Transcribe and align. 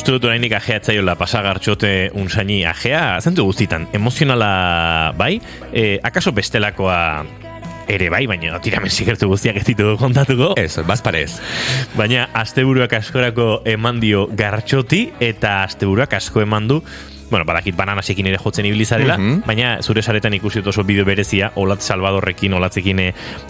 uste 0.00 0.14
dut 0.16 0.24
orainik 0.24 0.54
ajea 0.56 0.78
etzaiola 0.80 1.12
pasagartxote 1.20 1.90
unsaini 2.16 2.62
ajea, 2.64 3.18
zentu 3.20 3.44
guztitan, 3.44 3.84
emozionala 3.92 5.12
bai, 5.18 5.34
e, 5.76 5.98
akaso 6.08 6.32
bestelakoa 6.32 6.96
ere 7.90 8.08
bai, 8.08 8.22
baina 8.30 8.56
tiramen 8.64 8.88
sikertu 8.88 9.28
guztiak 9.28 9.58
ez 9.60 9.66
ditugu 9.66 9.98
kontatuko. 10.00 10.54
Ez, 10.56 10.78
bazparez. 10.88 11.34
Baina 11.98 12.30
asteburuak 12.40 12.94
askorako 12.96 13.50
eman 13.68 14.00
dio 14.00 14.24
gartxoti 14.40 15.02
eta 15.20 15.58
asteburuak 15.66 16.16
asko 16.16 16.46
eman 16.46 16.70
du 16.70 16.80
bueno, 17.30 17.44
badakit 17.46 17.76
bananasekin 17.76 18.26
ere 18.26 18.38
jotzen 18.38 18.66
ibilizarela, 18.66 19.16
mm 19.18 19.42
baina 19.50 19.70
zure 19.82 20.02
saretan 20.02 20.34
ikusi 20.36 20.60
oso 20.66 20.82
bideo 20.84 21.04
berezia, 21.04 21.50
Olatz 21.56 21.82
Salvadorrekin, 21.88 22.52
Olatzekin 22.54 23.00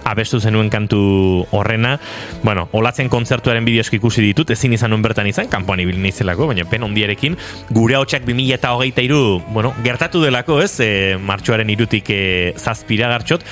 abestu 0.04 0.40
zenuen 0.40 0.70
kantu 0.70 1.46
horrena, 1.50 1.98
bueno, 2.42 2.68
Olatzen 2.72 3.08
kontzertuaren 3.08 3.64
bideosko 3.64 3.96
ikusi 3.96 4.22
ditut, 4.22 4.50
ezin 4.54 4.72
izan 4.76 4.92
nuen 4.94 5.02
bertan 5.02 5.26
izan, 5.26 5.48
kanpoan 5.50 5.82
ibil 5.82 5.98
nizelako, 6.02 6.46
baina 6.52 6.64
pen 6.70 6.86
ondiarekin, 6.86 7.36
gure 7.74 7.98
hotxak 7.98 8.24
2000 8.28 8.54
eta 8.56 8.72
hogeita 8.76 9.04
iru, 9.04 9.40
bueno, 9.50 9.74
gertatu 9.84 10.22
delako, 10.24 10.60
ez, 10.62 10.72
e, 10.80 11.18
martxoaren 11.18 11.70
irutik 11.74 12.10
e, 12.14 12.22
zazpira 12.56 13.10
gartxot, 13.12 13.44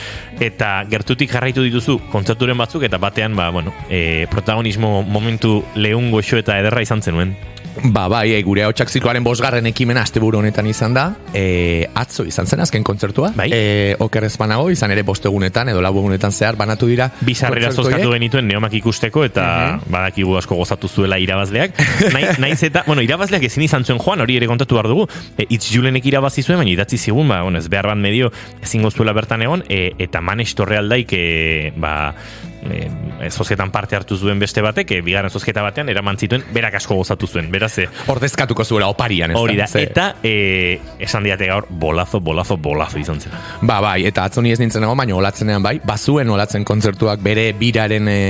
eta 0.44 0.72
gertutik 0.90 1.32
jarraitu 1.32 1.66
dituzu 1.66 1.98
kontzerturen 2.12 2.58
batzuk, 2.58 2.86
eta 2.88 3.00
batean, 3.02 3.36
ba, 3.36 3.50
bueno, 3.54 3.74
e, 3.90 4.26
protagonismo 4.30 5.02
momentu 5.02 5.62
lehun 5.74 6.12
goxo 6.14 6.40
eta 6.40 6.58
ederra 6.60 6.84
izan 6.84 7.02
zenuen. 7.02 7.36
Ba, 7.82 8.08
bai, 8.08 8.32
e, 8.34 8.42
gure 8.42 8.64
hau 8.64 8.72
zikloaren 8.72 9.24
bosgarren 9.24 9.66
ekimena 9.70 10.02
asteburu 10.02 10.38
honetan 10.40 10.66
izan 10.66 10.94
da. 10.94 11.04
E, 11.34 11.86
atzo 11.94 12.24
izan 12.28 12.46
zen 12.46 12.60
azken 12.64 12.84
kontzertua. 12.84 13.32
Bai. 13.36 13.48
E, 13.52 13.94
oker 13.98 14.24
ez 14.24 14.34
banago, 14.40 14.68
izan 14.70 14.90
ere 14.94 15.04
bostegunetan 15.06 15.70
edo 15.72 15.82
labugunetan 15.84 16.32
zehar 16.32 16.56
banatu 16.56 16.88
dira. 16.90 17.10
Bizarrera 17.20 17.70
zozkatu 17.72 18.12
genituen 18.14 18.48
neomak 18.48 18.74
ikusteko 18.80 19.24
eta 19.24 19.44
uh 19.44 19.60
-huh. 19.76 19.92
badakigu 19.92 20.36
asko 20.38 20.56
gozatu 20.56 20.88
zuela 20.88 21.18
irabazleak. 21.18 21.78
naiz 22.38 22.62
eta, 22.62 22.84
bueno, 22.86 23.02
irabazleak 23.02 23.44
ezin 23.44 23.62
izan 23.62 23.84
zuen 23.84 23.98
joan, 23.98 24.20
hori 24.20 24.36
ere 24.36 24.46
kontatu 24.46 24.74
behar 24.74 24.88
dugu. 24.88 25.08
E, 25.36 25.46
itz 25.48 25.70
julenek 25.72 26.06
irabazi 26.06 26.42
zuen, 26.42 26.58
baina 26.58 26.72
idatzi 26.72 26.98
zigun, 26.98 27.28
ba, 27.28 27.42
bueno, 27.42 27.58
ez 27.58 27.68
behar 27.68 27.86
bat 27.86 27.96
medio 27.96 28.32
ezin 28.62 28.82
gozuela 28.82 29.12
bertan 29.12 29.42
egon, 29.42 29.64
e, 29.68 29.92
eta 29.98 30.20
manes 30.20 30.54
torrealdaik, 30.54 31.12
e, 31.12 31.72
ba, 31.76 32.14
e, 32.62 33.30
zozketan 33.30 33.70
parte 33.70 33.96
hartu 33.96 34.16
zuen 34.16 34.38
beste 34.38 34.62
batek, 34.64 34.90
e, 34.92 35.00
bigarren 35.04 35.30
zozketa 35.30 35.62
batean, 35.62 35.88
eraman 35.88 36.18
zituen, 36.18 36.44
berak 36.54 36.78
asko 36.80 36.98
gozatu 36.98 37.26
zuen, 37.26 37.50
beraz, 37.52 37.72
e, 37.78 37.88
ordezkatuko 38.08 38.64
zuela 38.64 38.88
oparian, 38.92 39.32
ez 39.32 39.40
hori 39.40 39.56
da, 39.58 39.68
eta 39.80 40.08
e, 40.22 40.78
esan 40.98 41.26
diate 41.26 41.48
gaur, 41.50 41.68
bolazo, 41.70 42.20
bolazo, 42.20 42.56
bolazo 42.56 42.98
izan 42.98 43.20
zen. 43.20 43.34
Ba, 43.62 43.80
bai, 43.84 44.02
eta 44.08 44.24
atzoni 44.28 44.52
ez 44.52 44.60
nintzen 44.62 44.86
baina 44.88 45.16
olatzenean 45.16 45.62
bai, 45.62 45.78
bazuen 45.84 46.30
olatzen 46.30 46.64
kontzertuak 46.68 47.22
bere 47.22 47.52
biraren 47.58 48.08
e, 48.08 48.22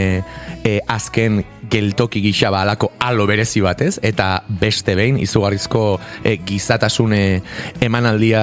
e, 0.65 0.79
azken 0.87 1.43
geltoki 1.69 2.21
gisa 2.25 2.51
ba 2.51 2.63
alako 2.63 2.93
alo 2.99 3.27
berezi 3.29 3.61
batez 3.61 3.99
eta 4.03 4.43
beste 4.49 4.95
behin 4.97 5.19
izugarrizko 5.21 6.01
e, 6.25 6.37
gizatasune 6.47 7.43
emanaldia 7.85 8.43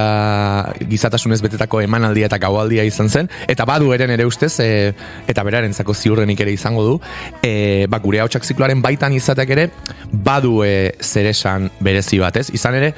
gizatasunez 0.90 1.42
betetako 1.42 1.82
emanaldia 1.82 2.30
eta 2.30 2.40
gaualdia 2.42 2.86
izan 2.86 3.10
zen. 3.10 3.30
Eta 3.48 3.66
badu 3.66 3.92
eren 3.94 4.14
ere 4.14 4.26
ustez 4.26 4.54
e, 4.60 4.94
eta 5.28 5.44
berarentzako 5.76 5.94
ziurrenik 5.94 6.40
ere 6.40 6.54
izango 6.54 6.84
du. 6.84 7.00
E, 7.44 7.86
ba, 7.90 8.00
gure 8.00 8.22
hau 8.22 8.30
zikloaren 8.30 8.82
baitan 8.82 9.14
izatek 9.14 9.50
ere 9.50 9.70
badu 10.12 10.64
e, 10.64 10.94
zeresan 11.02 11.70
berezi 11.80 12.20
batez 12.20 12.50
izan 12.54 12.76
ere 12.76 12.94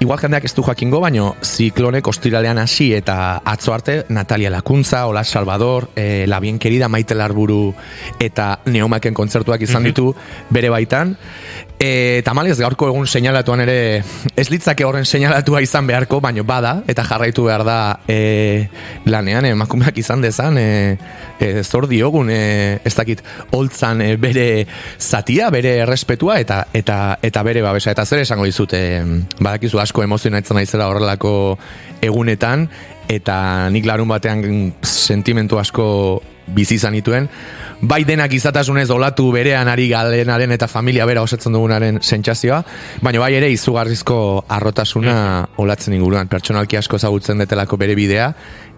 igual 0.00 0.18
jendeak 0.18 0.44
ez 0.44 0.54
du 0.54 0.62
jakingo 0.62 1.00
baino 1.00 1.36
ziklonek 1.42 2.06
ostiralean 2.06 2.58
hasi 2.58 2.92
eta 2.94 3.40
atzo 3.44 3.72
arte 3.74 4.04
Natalia 4.08 4.50
Lakuntza, 4.50 5.06
Ola 5.06 5.24
Salvador 5.24 5.90
e, 5.94 6.26
La 6.26 6.40
Bien 6.40 6.58
Querida 6.58 6.88
Maite 6.88 7.14
Larburu 7.14 7.74
eta 8.18 8.60
Neomaken 8.66 9.14
kontzertuak 9.14 9.62
izan 9.62 9.84
ditu 9.84 10.14
bere 10.50 10.70
baitan. 10.70 11.16
E, 11.80 12.20
tamalez 12.26 12.58
gaurko 12.60 12.90
egun 12.90 13.06
seinalatuan 13.08 13.62
ere 13.64 14.02
ez 14.36 14.44
litzake 14.52 14.84
horren 14.84 15.06
seinalatua 15.08 15.62
izan 15.64 15.86
beharko, 15.88 16.18
baino 16.20 16.42
bada, 16.44 16.74
eta 16.92 17.06
jarraitu 17.08 17.46
behar 17.46 17.64
da 17.64 17.76
e, 18.04 18.68
lanean 19.08 19.48
emakumeak 19.48 19.96
izan 20.02 20.20
dezan, 20.20 20.58
e, 20.60 20.98
e, 21.40 21.62
zor 21.64 21.86
diogun, 21.88 22.28
e, 22.28 22.80
ez 22.84 22.92
dakit, 22.98 23.22
holtzan 23.56 24.04
e, 24.04 24.10
bere 24.20 24.66
zatia, 25.00 25.48
bere 25.48 25.78
errespetua, 25.86 26.36
eta 26.44 26.66
eta 26.76 26.98
eta 27.24 27.44
bere 27.48 27.64
babesa, 27.64 27.94
eta 27.96 28.04
zer 28.04 28.26
esango 28.26 28.44
dizute, 28.44 28.82
badakizu 29.40 29.80
asko 29.80 30.04
emozionaitzen 30.04 30.60
naizela 30.60 30.90
horrelako 30.92 31.32
egunetan, 32.04 32.68
eta 33.08 33.70
nik 33.72 33.88
larun 33.88 34.12
batean 34.12 34.44
sentimentu 34.84 35.56
asko 35.58 35.88
bizi 36.54 36.76
izan 36.80 36.96
dituen, 36.98 37.28
bai 37.80 38.02
denak 38.04 38.32
izatasunez 38.36 38.88
olatu 38.90 39.30
berean 39.32 39.68
ari 39.68 39.88
galenaren 39.90 40.52
eta 40.52 40.68
familia 40.68 41.06
bera 41.08 41.22
osatzen 41.22 41.54
dugunaren 41.56 42.00
sentsazioa, 42.02 42.62
baina 43.02 43.22
bai 43.22 43.32
ere 43.38 43.50
izugarrizko 43.54 44.44
arrotasuna 44.48 45.14
olatzen 45.62 45.96
inguruan, 45.96 46.28
pertsonalki 46.28 46.80
asko 46.80 47.00
ezagutzen 47.00 47.40
detelako 47.40 47.78
bere 47.80 47.96
bidea, 47.98 48.32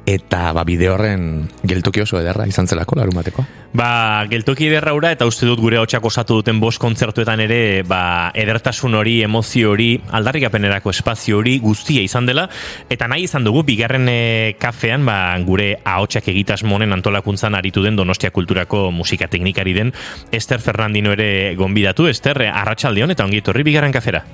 eta 0.06 0.50
ba 0.52 0.64
bide 0.66 0.88
horren 0.90 1.48
geltoki 1.62 2.02
oso 2.02 2.18
ederra 2.18 2.46
izan 2.50 2.66
zelako 2.66 2.96
larun 2.98 3.14
bateko. 3.14 3.44
Ba, 3.72 4.26
geltoki 4.28 4.66
ederra 4.68 4.92
ura 4.92 5.12
eta 5.14 5.24
uste 5.28 5.46
dut 5.48 5.60
gure 5.62 5.78
hotxak 5.80 6.04
osatu 6.04 6.40
duten 6.40 6.58
bost 6.60 6.80
kontzertuetan 6.82 7.40
ere 7.40 7.60
ba, 7.88 8.32
edertasun 8.34 8.98
hori, 8.98 9.20
emozio 9.24 9.70
hori, 9.72 9.94
aldarrikapenerako 10.10 10.92
espazio 10.92 11.38
hori 11.38 11.56
guztia 11.62 12.02
izan 12.04 12.26
dela 12.28 12.48
eta 12.90 13.08
nahi 13.08 13.24
izan 13.28 13.46
dugu 13.46 13.62
bigarren 13.70 14.08
e, 14.10 14.18
kafean 14.60 15.06
ba, 15.06 15.16
gure 15.46 15.76
ahotsak 15.84 16.28
egitasmonen 16.34 16.92
antolakuntzan 16.98 17.56
aritu 17.56 17.82
den 17.86 17.96
Donostia 17.96 18.30
Kulturako 18.34 18.90
musika 18.90 19.30
teknikari 19.30 19.72
den 19.72 19.94
Ester 20.32 20.60
Fernandino 20.60 21.14
ere 21.16 21.54
gonbidatu, 21.56 22.08
Ester, 22.10 22.42
arratsaldeon 22.50 23.14
eta 23.14 23.24
ongi 23.24 23.40
etorri 23.40 23.64
bigarren 23.64 23.92
kafera. 23.94 24.24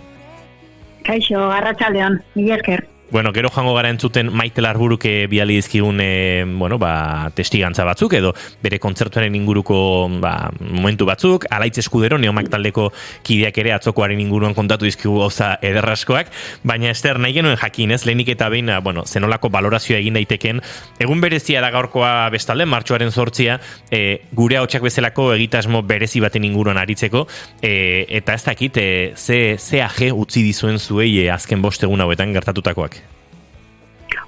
Kaixo, 1.07 1.51
arratsaldeon, 1.53 2.23
mila 2.35 2.57
esker. 2.59 2.89
Bueno, 3.11 3.33
gero 3.33 3.49
jango 3.49 3.73
gara 3.73 3.89
entzuten 3.89 4.29
Maite 4.37 4.61
Larburuke 4.61 5.27
biali 5.33 5.55
dizkigun 5.57 5.97
e, 6.03 6.45
bueno, 6.45 6.77
ba, 6.77 7.31
testigantza 7.33 7.87
batzuk 7.89 8.13
edo 8.19 8.35
bere 8.61 8.77
kontzertuaren 8.79 9.33
inguruko 9.35 9.79
ba, 10.21 10.51
momentu 10.61 11.07
batzuk, 11.09 11.47
alaitz 11.49 11.79
eskudero 11.81 12.19
neomak 12.21 12.51
taldeko 12.53 12.91
kideak 13.25 13.57
ere 13.65 13.73
atzokoaren 13.73 14.21
inguruan 14.21 14.53
kontatu 14.53 14.85
dizkigu 14.85 15.23
gauza 15.23 15.55
ederraskoak, 15.65 16.29
baina 16.69 16.91
ester 16.93 17.17
nahi 17.17 17.39
genuen 17.39 17.57
jakin 17.57 17.97
ez, 17.97 18.03
lehenik 18.05 18.29
eta 18.35 18.51
behin, 18.53 18.69
bueno, 18.85 19.07
zenolako 19.09 19.49
balorazioa 19.57 20.03
egin 20.03 20.21
daiteken, 20.21 20.61
egun 21.01 21.25
berezia 21.25 21.65
da 21.65 21.73
gaurkoa 21.73 22.29
bestalde, 22.35 22.69
martxoaren 22.69 23.09
sortzia, 23.09 23.57
e, 23.91 24.21
gure 24.37 24.61
hau 24.61 24.67
bezalako 24.85 25.31
egitasmo 25.33 25.81
berezi 25.81 26.21
baten 26.21 26.45
inguruan 26.45 26.77
aritzeko, 26.77 27.25
e, 27.63 28.05
eta 28.21 28.37
ez 28.37 28.45
dakit, 28.45 28.77
e, 28.77 29.13
ze, 29.17 29.57
ze 29.57 29.81
aje 29.81 30.13
utzi 30.13 30.45
dizuen 30.45 30.77
zuei 30.79 31.25
e, 31.25 31.31
azken 31.33 31.65
bostegun 31.65 32.05
hauetan 32.05 32.37
gertatutakoak. 32.37 32.98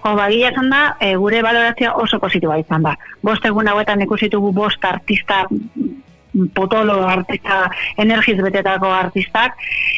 O, 0.02 0.14
ba, 0.16 0.28
da, 0.70 0.96
e, 1.00 1.14
gure 1.16 1.42
balorazioa 1.42 1.94
oso 2.00 2.18
positiboa 2.18 2.58
izan 2.58 2.82
da. 2.82 2.94
Bost 3.22 3.44
egun 3.44 3.68
hauetan 3.68 4.00
ikusitugu 4.00 4.52
bost 4.52 4.84
artista 4.84 5.44
potolo 6.54 7.02
artista 7.08 7.70
energiz 7.96 8.36
betetako 8.42 8.90
artistak. 8.92 9.56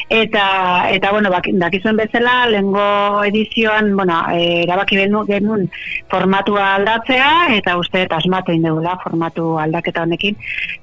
Eta 0.08 0.88
eta 0.92 1.10
bueno 1.12 1.30
bak, 1.30 1.48
dakizuen 1.60 1.96
bezala 1.96 2.46
lengo 2.50 3.24
edizioan 3.24 3.94
bueno 3.96 4.22
e, 4.32 4.62
erabaki 4.64 4.98
genuen 5.26 5.68
formatua 6.10 6.74
aldatzea 6.76 7.54
eta 7.56 7.76
uste 7.78 8.06
asmatu 8.10 8.52
indegula 8.52 8.98
formatu 9.02 9.58
aldaketa 9.58 10.02
honekin. 10.02 10.36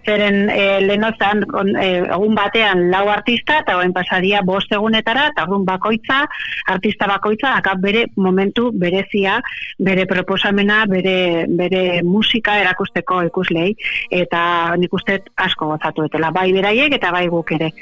Zeren 0.06 0.50
e, 0.50 0.80
lenozan 0.82 1.44
e, 1.80 1.90
egun 2.08 2.36
batean 2.36 2.90
lau 2.92 3.08
artista 3.10 3.60
eta 3.64 3.78
orain 3.78 3.94
pasadia 3.94 4.42
bost 4.46 4.72
egunetara 4.72 5.30
eta 5.34 5.46
egun 5.48 5.66
bakoitza 5.66 6.24
artista 6.68 7.08
bakoitza 7.08 7.56
akap 7.58 7.82
bere 7.82 8.06
momentu 8.16 8.72
berezia 8.72 9.40
bere 9.78 10.06
proposamena 10.06 10.86
bere, 10.90 11.46
bere 11.50 12.02
musika 12.04 12.58
erakusteko 12.62 13.22
ikuslei 13.30 13.74
eta 14.12 14.76
nik 14.78 14.94
uste 14.94 15.20
asko 15.48 15.74
gozatu 15.74 16.06
etela, 16.10 16.32
bai 16.36 16.52
beraiek 16.54 16.96
eta 17.00 17.12
bai 17.16 17.28
guk 17.32 17.52
ere 17.58 17.74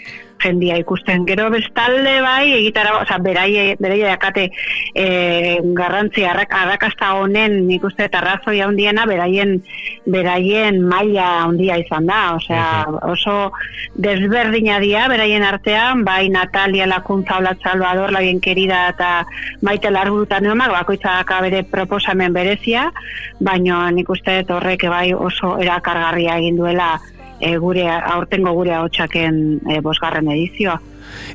jendia 0.41 0.77
ikusten. 0.77 1.25
Gero 1.27 1.49
bestalde 1.53 2.19
bai, 2.21 2.53
egitara, 2.59 2.97
oza, 3.01 3.17
beraie, 3.23 3.75
beraie 3.81 4.05
dakate 4.05 4.47
e, 4.93 5.07
garrantzi 5.77 6.25
arrakasta 6.27 7.13
honen 7.17 7.59
nik 7.67 7.83
uste 7.87 8.05
eta 8.07 8.21
razoi 8.23 8.59
handiena 8.61 9.05
beraien, 9.09 9.57
beraien 10.05 10.79
maila 10.85 11.27
handia 11.45 11.79
izan 11.81 12.07
da. 12.09 12.21
Osea, 12.37 12.67
oso 13.09 13.37
desberdina 13.95 14.79
dia 14.83 15.07
beraien 15.11 15.45
artean, 15.47 16.03
bai 16.07 16.27
Natalia 16.33 16.87
Lakuntza 16.87 17.39
Olat 17.41 17.61
Salvador, 17.63 18.13
la 18.13 18.23
bien 18.25 18.41
querida 18.41 18.87
eta 18.93 19.11
maite 19.61 19.91
largurutan 19.91 20.43
neomak, 20.45 20.73
bakoitza 20.73 21.19
bere 21.41 21.63
proposamen 21.63 22.33
berezia, 22.33 22.91
baina 23.39 23.87
nik 23.91 24.09
uste 24.09 24.43
horrek 24.47 24.87
bai 24.89 25.13
oso 25.13 25.57
erakargarria 25.61 26.37
egin 26.37 26.57
duela 26.57 26.97
e, 27.39 27.55
gure 27.57 27.87
aurtengo 27.89 28.53
gure 28.57 28.73
ahotsaken 28.73 29.41
e, 29.69 29.81
bosgarren 29.81 30.29
edizioa. 30.35 30.79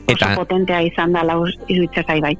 Eta, 0.06 0.14
Oso 0.14 0.32
potentea 0.44 0.82
izan 0.84 1.12
da 1.14 1.24
lauz 1.26 1.52
iruditzezai 1.68 2.20
bai. 2.20 2.36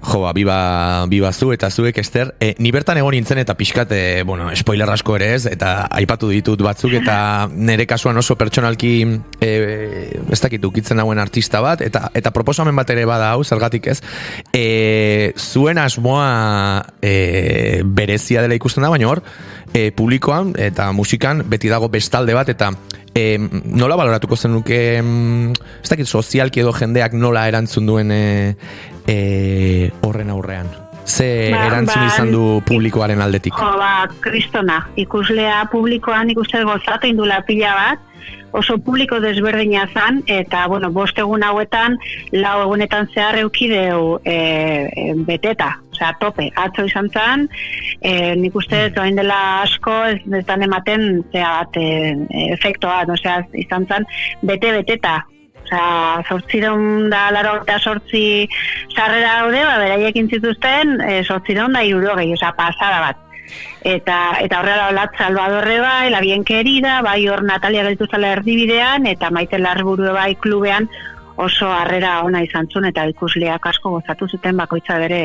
Jo, 0.00 0.22
ba, 0.22 0.32
biba, 0.32 1.04
biba 1.12 1.30
zu 1.32 1.50
eta 1.52 1.68
zuek, 1.68 1.98
Ester. 2.00 2.32
E, 2.40 2.54
ni 2.58 2.70
bertan 2.72 2.96
egon 2.96 3.12
nintzen 3.12 3.42
eta 3.42 3.52
pixkat, 3.56 3.90
e, 3.92 4.22
bueno, 4.24 4.48
spoiler 4.56 4.88
asko 4.88 5.18
ere 5.18 5.34
ez, 5.34 5.44
eta 5.50 5.90
aipatu 5.92 6.30
ditut 6.32 6.62
batzuk, 6.64 6.94
eta 7.02 7.16
nire 7.68 7.84
kasuan 7.88 8.16
oso 8.16 8.36
pertsonalki, 8.40 8.94
e, 9.44 9.50
ez 10.32 10.40
dakit 10.40 10.64
ukitzen 10.64 11.02
dauen 11.02 11.20
artista 11.20 11.60
bat, 11.60 11.84
eta 11.84 12.08
eta 12.16 12.32
proposamen 12.32 12.76
bat 12.76 12.88
ere 12.96 13.04
bada 13.08 13.34
hau, 13.34 13.44
zergatik 13.44 13.90
ez. 13.92 13.98
E, 14.56 15.34
zuen 15.36 15.78
asmoa 15.78 16.30
e, 17.04 17.82
berezia 17.84 18.40
dela 18.40 18.56
ikusten 18.56 18.86
da, 18.86 18.92
baina 18.94 19.10
hor, 19.10 19.20
e, 19.72 19.90
publikoan 19.92 20.54
eta 20.58 20.90
musikan 20.92 21.44
beti 21.48 21.70
dago 21.70 21.88
bestalde 21.88 22.34
bat, 22.34 22.48
eta 22.48 22.70
e, 23.14 23.38
nola 23.38 23.96
baloratuko 24.00 24.36
zen 24.36 24.54
nuke, 24.58 24.82
ez 25.00 25.88
dakit, 25.90 26.06
sozialki 26.06 26.64
edo 26.64 26.74
jendeak 26.76 27.16
nola 27.18 27.46
erantzun 27.48 27.86
duen 27.86 28.14
e, 28.14 28.22
e, 29.06 29.90
horren 30.06 30.30
aurrean? 30.30 30.89
Ze 31.10 31.50
ba, 31.50 31.64
erantzun 31.66 32.04
ba, 32.04 32.10
izan 32.12 32.30
du 32.34 32.44
publikoaren 32.68 33.22
aldetik? 33.24 33.56
Jo, 33.58 33.72
ba, 33.80 34.06
kristona. 34.24 34.84
Ikuslea 35.00 35.64
publikoan 35.72 36.30
ikuste 36.30 36.62
gozatu 36.68 37.10
indula 37.10 37.40
pila 37.48 37.74
bat, 37.78 38.06
oso 38.52 38.76
publiko 38.78 39.20
desberdina 39.22 39.86
zan, 39.94 40.22
eta, 40.26 40.66
bueno, 40.70 40.90
bost 40.94 41.18
egun 41.18 41.42
hauetan, 41.46 41.96
lau 42.34 42.56
egunetan 42.64 43.08
zehar 43.14 43.38
eukideu 43.42 44.18
e, 44.24 44.34
e, 44.34 45.06
beteta, 45.26 45.72
osea, 45.92 46.12
tope, 46.22 46.48
atzo 46.58 46.86
izan 46.88 47.10
zan, 47.14 47.46
e, 48.00 48.34
nik 48.40 48.56
uste, 48.56 48.88
mm. 48.90 49.18
dela 49.18 49.40
asko, 49.62 49.96
ez 50.12 50.20
detan 50.26 50.66
ematen, 50.66 51.10
zea 51.32 51.60
e, 51.78 51.86
efektoa, 52.50 53.04
osea, 53.18 53.40
izan 53.66 53.86
zan, 53.90 54.08
bete-beteta, 54.42 55.20
Osa, 55.70 56.22
sortziron 56.28 57.10
da 57.10 57.30
laro 57.30 57.60
eta 57.62 57.78
sortzi 57.78 58.48
sarrera 58.90 59.42
daude, 59.42 59.62
ba, 59.64 59.78
beraiek 59.78 60.16
intzituzten, 60.16 61.00
e, 61.00 61.22
sortziron 61.24 61.72
da 61.72 61.84
iruro 61.84 62.16
gehi, 62.16 62.32
osa, 62.34 62.50
pasada 62.56 63.00
bat. 63.00 63.16
Eta, 63.86 64.16
eta 64.42 64.60
horrela 64.60 64.88
olat 64.90 65.14
Salvadorre 65.18 65.78
bai, 65.80 66.10
la 66.10 66.20
bien 66.20 66.44
querida, 66.44 67.00
bai 67.02 67.28
hor 67.28 67.44
Natalia 67.44 67.84
gaitu 67.86 68.06
zala 68.10 68.34
erdibidean, 68.36 69.06
eta 69.06 69.30
maite 69.30 69.58
larburu 69.58 70.12
bai 70.12 70.34
klubean 70.34 70.88
oso 71.36 71.70
harrera 71.70 72.20
ona 72.26 72.42
izan 72.42 72.66
zuen, 72.68 72.90
eta 72.90 73.06
ikusleak 73.08 73.66
asko 73.66 73.94
gozatu 73.98 74.28
zuten 74.28 74.56
bakoitza 74.56 74.98
bere, 74.98 75.22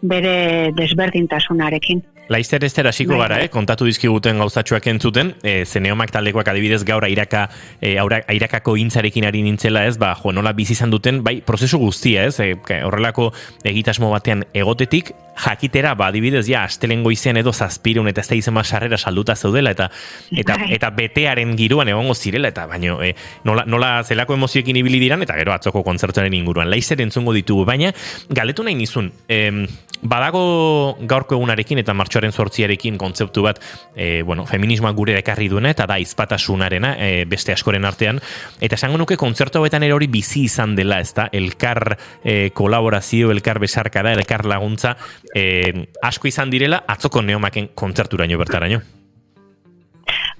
bere 0.00 0.72
desberdintasunarekin. 0.78 2.02
Laizter 2.28 2.64
ez 2.64 2.72
hasiko 2.78 3.18
gara, 3.18 3.36
bai. 3.36 3.44
eh? 3.46 3.50
kontatu 3.50 3.84
dizkiguten 3.84 4.38
gauzatxoak 4.38 4.86
entzuten, 4.86 5.34
e, 5.42 5.64
zeneomak 5.66 6.12
taldekoak 6.14 6.48
adibidez 6.48 6.82
gaur 6.84 7.04
airaka, 7.04 7.48
e, 7.80 7.98
aura, 7.98 8.22
airakako 8.30 8.76
intzarekin 8.76 9.26
ari 9.26 9.42
nintzela 9.42 9.84
ez, 9.86 9.98
ba, 9.98 10.14
jo, 10.14 10.32
nola 10.32 10.52
bizi 10.56 10.76
izan 10.76 10.90
duten, 10.90 11.22
bai, 11.24 11.40
prozesu 11.44 11.78
guztia 11.82 12.24
ez, 12.30 12.38
e, 12.40 12.54
horrelako 12.86 13.32
egitasmo 13.64 14.10
batean 14.14 14.46
egotetik, 14.54 15.12
jakitera, 15.42 15.94
ba, 15.98 16.08
adibidez, 16.12 16.46
ja, 16.48 16.64
astelengo 16.64 17.10
izen 17.10 17.40
edo 17.40 17.52
zazpirun 17.52 18.08
eta 18.08 18.22
ez 18.22 18.28
da 18.30 18.38
izen 18.38 18.60
sarrera 18.62 18.98
salduta 18.98 19.34
zeudela, 19.34 19.70
eta 19.70 19.90
eta, 20.30 20.56
bai. 20.56 20.72
eta 20.76 20.90
betearen 20.90 21.56
giruan 21.56 21.88
egongo 21.88 22.14
zirela, 22.14 22.48
eta 22.48 22.66
baino, 22.66 23.02
e, 23.02 23.14
nola, 23.44 23.64
nola 23.66 24.02
zelako 24.04 24.34
emozioekin 24.34 24.76
ibili 24.76 25.00
diran, 25.00 25.22
eta 25.22 25.36
gero 25.36 25.52
atzoko 25.52 25.82
kontzertuaren 25.82 26.34
inguruan, 26.34 26.70
laizer 26.70 27.00
entzungo 27.02 27.32
ditugu, 27.32 27.64
baina, 27.64 27.92
galetu 28.30 28.62
nahi 28.62 28.78
nizun, 28.78 29.12
em, 29.28 29.66
badago 30.02 30.96
gaurko 31.08 31.36
egunarekin 31.38 31.80
eta 31.82 31.94
martxoaren 31.96 32.32
sortziarekin 32.32 32.98
kontzeptu 33.00 33.44
bat 33.46 33.60
e, 33.94 34.22
bueno, 34.26 34.46
feminismoa 34.46 34.92
gure 34.98 35.16
ekarri 35.18 35.48
duena 35.52 35.70
eta 35.72 35.86
da 35.86 35.98
izpatasunarena 36.02 36.94
e, 36.98 37.10
beste 37.30 37.54
askoren 37.54 37.86
artean. 37.88 38.20
Eta 38.60 38.78
esango 38.78 38.98
nuke 39.00 39.16
kontzertu 39.20 39.60
hauetan 39.60 39.86
ere 39.86 39.94
hori 39.96 40.10
bizi 40.12 40.46
izan 40.48 40.76
dela 40.78 41.00
ez 41.00 41.12
da 41.16 41.28
elkar 41.32 41.96
e, 42.24 42.50
kolaborazio, 42.54 43.30
elkar 43.30 43.62
besarka 43.62 44.02
da 44.02 44.16
elkar 44.16 44.46
laguntza 44.46 44.96
e, 45.34 45.86
asko 46.02 46.28
izan 46.30 46.50
direla 46.50 46.82
atzoko 46.88 47.22
neomaken 47.22 47.72
kontzerturaino 47.78 48.40
bertaraino 48.42 48.82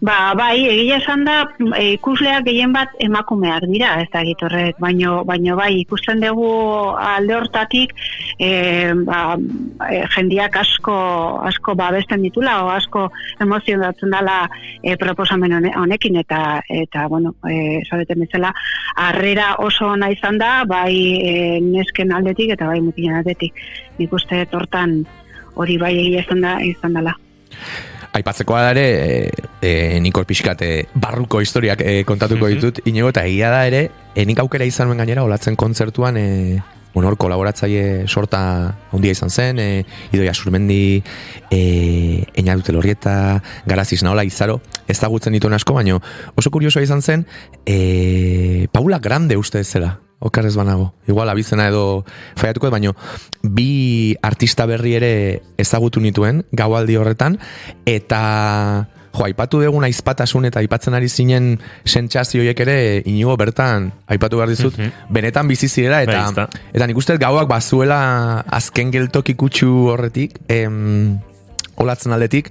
Ba, 0.03 0.33
bai, 0.35 0.65
egia 0.67 0.97
esan 0.99 1.21
da, 1.23 1.45
e, 1.79 1.93
ikusleak 1.95 2.43
gehien 2.49 2.73
bat 2.75 2.91
emakumeak 3.05 3.69
dira, 3.71 3.93
ez 4.03 4.09
da 4.11 4.25
gitorrek, 4.27 4.81
baino, 4.83 5.21
baino 5.29 5.55
bai, 5.55 5.69
ikusten 5.79 6.19
dugu 6.25 6.49
alde 6.99 7.37
hortatik, 7.37 7.93
e, 8.35 8.49
ba, 9.07 9.37
e, 9.87 10.01
jendiak 10.17 10.59
asko, 10.59 10.97
asko 11.47 11.77
babesten 11.79 12.27
ditula, 12.27 12.57
o 12.65 12.73
asko 12.75 13.05
emozionatzen 13.47 14.11
dela 14.17 14.41
e, 14.83 14.97
proposamen 14.99 15.71
honekin, 15.71 16.19
eta, 16.25 16.43
eta 16.83 17.07
bueno, 17.07 17.37
e, 17.47 17.85
zabeten 17.87 18.27
bezala, 18.27 18.51
harrera 19.07 19.53
oso 19.63 19.93
ona 19.95 20.11
izan 20.11 20.43
da, 20.43 20.53
bai 20.67 20.99
e, 21.23 21.39
nesken 21.63 22.11
aldetik, 22.11 22.57
eta 22.59 22.75
bai 22.75 22.83
mutinen 22.83 23.23
aldetik, 23.23 23.55
nik 24.03 24.19
uste 24.19 24.43
tortan 24.51 25.05
hori 25.55 25.79
bai 25.79 25.95
egia 25.95 26.27
esan 26.27 26.43
da, 26.43 26.59
izan 26.75 26.99
dela. 26.99 27.15
Aipatzekoa 28.13 28.61
da 28.61 28.71
ere, 28.75 28.85
e, 28.85 29.33
e, 29.65 30.01
nikor 30.05 30.27
pixkat 30.29 30.63
e, 30.63 30.71
barruko 30.95 31.41
historiak 31.41 31.81
e, 31.81 32.03
kontatuko 32.05 32.45
mhm. 32.45 32.55
ditut, 32.59 32.81
inigo 32.85 33.09
eta 33.09 33.25
egia 33.25 33.49
da 33.53 33.65
ere, 33.67 33.87
e, 34.15 34.27
nik 34.29 34.43
aukera 34.43 34.69
izan 34.69 34.91
nuen 34.91 35.01
gainera, 35.01 35.25
olatzen 35.25 35.57
kontzertuan, 35.57 36.19
e, 36.21 36.61
bueno, 36.93 37.09
hor, 37.09 37.17
kolaboratzaile 37.17 38.07
sorta 38.07 38.43
ondia 38.93 39.17
izan 39.17 39.33
zen, 39.33 39.59
e, 39.59 39.85
idoia 40.13 40.35
surmendi, 40.35 41.03
e, 41.49 41.63
eina 42.37 42.57
dute 42.61 42.77
lorrieta, 42.77 43.15
garaziz 43.65 44.03
naola 44.05 44.27
izaro, 44.29 44.61
ez 44.87 44.99
da 45.01 45.09
gutzen 45.09 45.33
dituen 45.33 45.57
asko, 45.57 45.73
baino 45.81 46.03
oso 46.37 46.53
kuriosoa 46.53 46.85
izan 46.85 47.01
zen, 47.01 47.25
e, 47.65 48.69
Paula 48.73 49.01
Grande 49.01 49.41
uste 49.41 49.65
ez 49.65 49.73
zela, 50.23 50.27
okarrez 50.27 50.55
banago. 50.57 50.93
Igual 51.07 51.29
abizena 51.29 51.69
edo 51.69 52.05
faiatuko, 52.37 52.71
baino 52.71 52.95
bi 53.43 54.17
artista 54.23 54.67
berri 54.67 54.95
ere 54.95 55.43
ezagutu 55.59 56.01
nituen 56.01 56.45
gaualdi 56.53 56.97
horretan, 56.97 57.39
eta 57.87 58.87
jo, 59.13 59.25
aipatu 59.25 59.61
dugu 59.61 59.83
aizpatasun 59.83 60.47
eta 60.47 60.61
aipatzen 60.61 60.95
ari 60.95 61.09
zinen 61.09 61.59
sentsazioiek 61.85 62.59
ere 62.61 63.03
inigo 63.05 63.37
bertan 63.37 63.93
aipatu 64.07 64.37
behar 64.37 64.49
dizut, 64.49 64.79
mhm. 64.79 65.11
benetan 65.11 65.49
bizi 65.49 65.69
zirela 65.69 66.03
eta, 66.03 66.49
eta 66.73 66.87
nik 66.87 66.97
uste 66.97 67.19
gauak 67.19 67.49
bazuela 67.49 68.45
azken 68.51 68.91
geltoki 68.91 69.35
kutsu 69.35 69.91
horretik, 69.93 70.39
em, 70.49 71.19
olatzen 71.77 72.13
aldetik, 72.13 72.51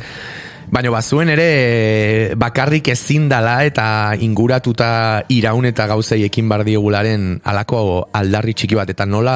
Baina 0.71 0.87
bazuen 0.87 1.27
ere 1.33 2.31
bakarrik 2.39 2.87
ezin 2.93 3.25
dala 3.27 3.57
eta 3.67 4.15
inguratuta 4.23 5.25
iraun 5.27 5.65
eta 5.67 5.83
gauzei 5.91 6.21
ekin 6.23 6.47
bar 6.47 6.63
diegularen 6.63 7.25
alako 7.43 7.81
aldarri 8.15 8.55
txiki 8.55 8.77
bat 8.79 8.93
eta 8.93 9.03
nola 9.05 9.35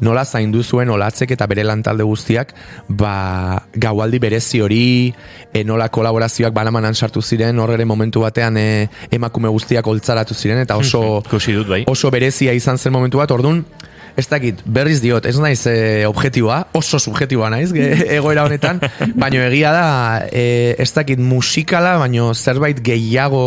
nola 0.00 0.24
zaindu 0.24 0.62
zuen 0.64 0.88
olatzek 0.88 1.34
eta 1.36 1.44
bere 1.52 1.66
lantalde 1.68 2.06
guztiak 2.08 2.54
ba 2.88 3.60
gaualdi 3.76 4.22
berezi 4.24 4.62
hori 4.64 4.80
e, 5.52 5.64
nola 5.68 5.90
kolaborazioak 5.92 6.56
banamanan 6.56 6.96
sartu 6.96 7.20
ziren 7.20 7.60
horre 7.60 7.84
momentu 7.84 8.24
batean 8.24 8.56
e, 8.56 8.88
emakume 9.12 9.52
guztiak 9.52 9.86
oltzaratu 9.86 10.32
ziren 10.32 10.64
eta 10.64 10.80
oso 10.80 11.20
dut, 11.60 11.68
bai. 11.68 11.84
oso 11.92 12.10
berezia 12.10 12.56
izan 12.56 12.78
zen 12.78 12.96
momentu 12.96 13.20
bat 13.20 13.36
ordun 13.36 13.66
ez 14.16 14.26
dakit, 14.30 14.62
berriz 14.64 15.00
diot, 15.02 15.26
ez 15.26 15.36
naiz 15.40 15.60
e, 15.70 16.06
objetiboa, 16.08 16.62
oso 16.78 17.00
subjetiboa 17.02 17.50
naiz, 17.52 17.70
ge, 17.76 17.90
egoera 18.18 18.46
honetan, 18.48 18.80
baino 19.14 19.42
egia 19.46 19.74
da, 19.74 19.88
e, 20.30 20.74
ez 20.78 20.90
dakit 20.96 21.20
musikala, 21.22 21.98
baino 22.02 22.32
zerbait 22.34 22.80
gehiago 22.84 23.44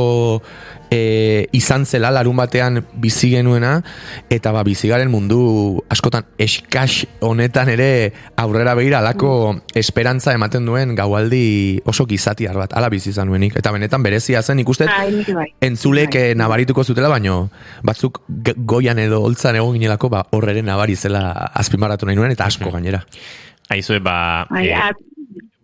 e, 0.92 1.48
izan 1.52 1.86
zela 1.86 2.12
larun 2.12 2.38
batean 2.38 2.84
bizi 3.00 3.32
genuena 3.34 3.82
eta 4.30 4.52
ba 4.52 4.64
bizigaren 4.64 5.12
mundu 5.12 5.84
askotan 5.94 6.26
eskas 6.38 7.06
honetan 7.22 7.70
ere 7.74 8.14
aurrera 8.38 8.76
behira 8.76 9.00
alako 9.00 9.62
esperantza 9.76 10.34
ematen 10.34 10.66
duen 10.66 10.96
gaualdi 10.96 11.82
oso 11.86 12.06
gizatiar 12.10 12.58
bat 12.58 12.76
ala 12.78 12.90
bizi 12.90 13.12
izan 13.12 13.32
nuenik 13.32 13.58
eta 13.60 13.72
benetan 13.72 14.04
berezia 14.04 14.42
zen 14.42 14.60
ikusten 14.60 14.88
bai, 14.88 15.54
entzulek 15.62 16.14
bai. 16.14 16.36
nabarituko 16.36 16.84
zutela 16.84 17.10
baino 17.10 17.50
batzuk 17.84 18.22
goian 18.58 19.00
edo 19.00 19.24
holtzan 19.24 19.56
egon 19.56 19.78
ginelako 19.78 20.10
ba 20.10 20.26
horreren 20.32 20.66
nabari 20.66 20.96
zela 20.96 21.52
azpimarratu 21.54 22.06
nahi 22.06 22.20
nuen 22.20 22.32
eta 22.32 22.46
asko 22.46 22.72
gainera. 22.72 23.04
Aizue, 23.70 24.00
ba... 24.00 24.46
Eh, 24.60 24.74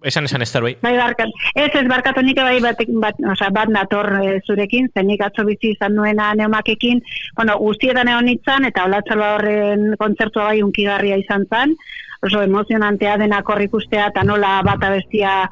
Esan 0.03 0.23
esan 0.23 0.41
ez 0.41 0.51
bai? 0.53 0.77
Bai, 0.81 0.95
barkat. 0.97 1.29
Ez 1.55 1.69
ez 1.75 1.87
barkatu 1.87 2.21
nik 2.23 2.37
bai 2.39 2.59
bat, 2.63 2.79
bat, 3.03 3.15
oza, 3.31 3.49
bat 3.51 3.67
nator 3.67 4.07
e, 4.21 4.39
zurekin, 4.47 4.87
zenik 4.95 5.21
atzo 5.21 5.43
bizi 5.43 5.73
izan 5.75 5.95
nuena 5.95 6.33
neumakekin, 6.39 7.01
bueno, 7.35 7.57
guztietan 7.59 8.07
egon 8.07 8.25
nintzen, 8.25 8.65
eta 8.65 8.85
olatzalba 8.87 9.33
horren 9.35 9.95
kontzertua 9.99 10.51
bai 10.51 10.61
unkigarria 10.63 11.17
izan 11.19 11.43
zen, 11.51 11.75
oso 12.23 12.43
emozionantea 12.43 13.17
denak 13.19 13.49
hor 13.49 13.61
ikustea, 13.61 14.07
eta 14.13 14.23
nola 14.23 14.61
bat 14.63 14.83
abestia 14.87 15.49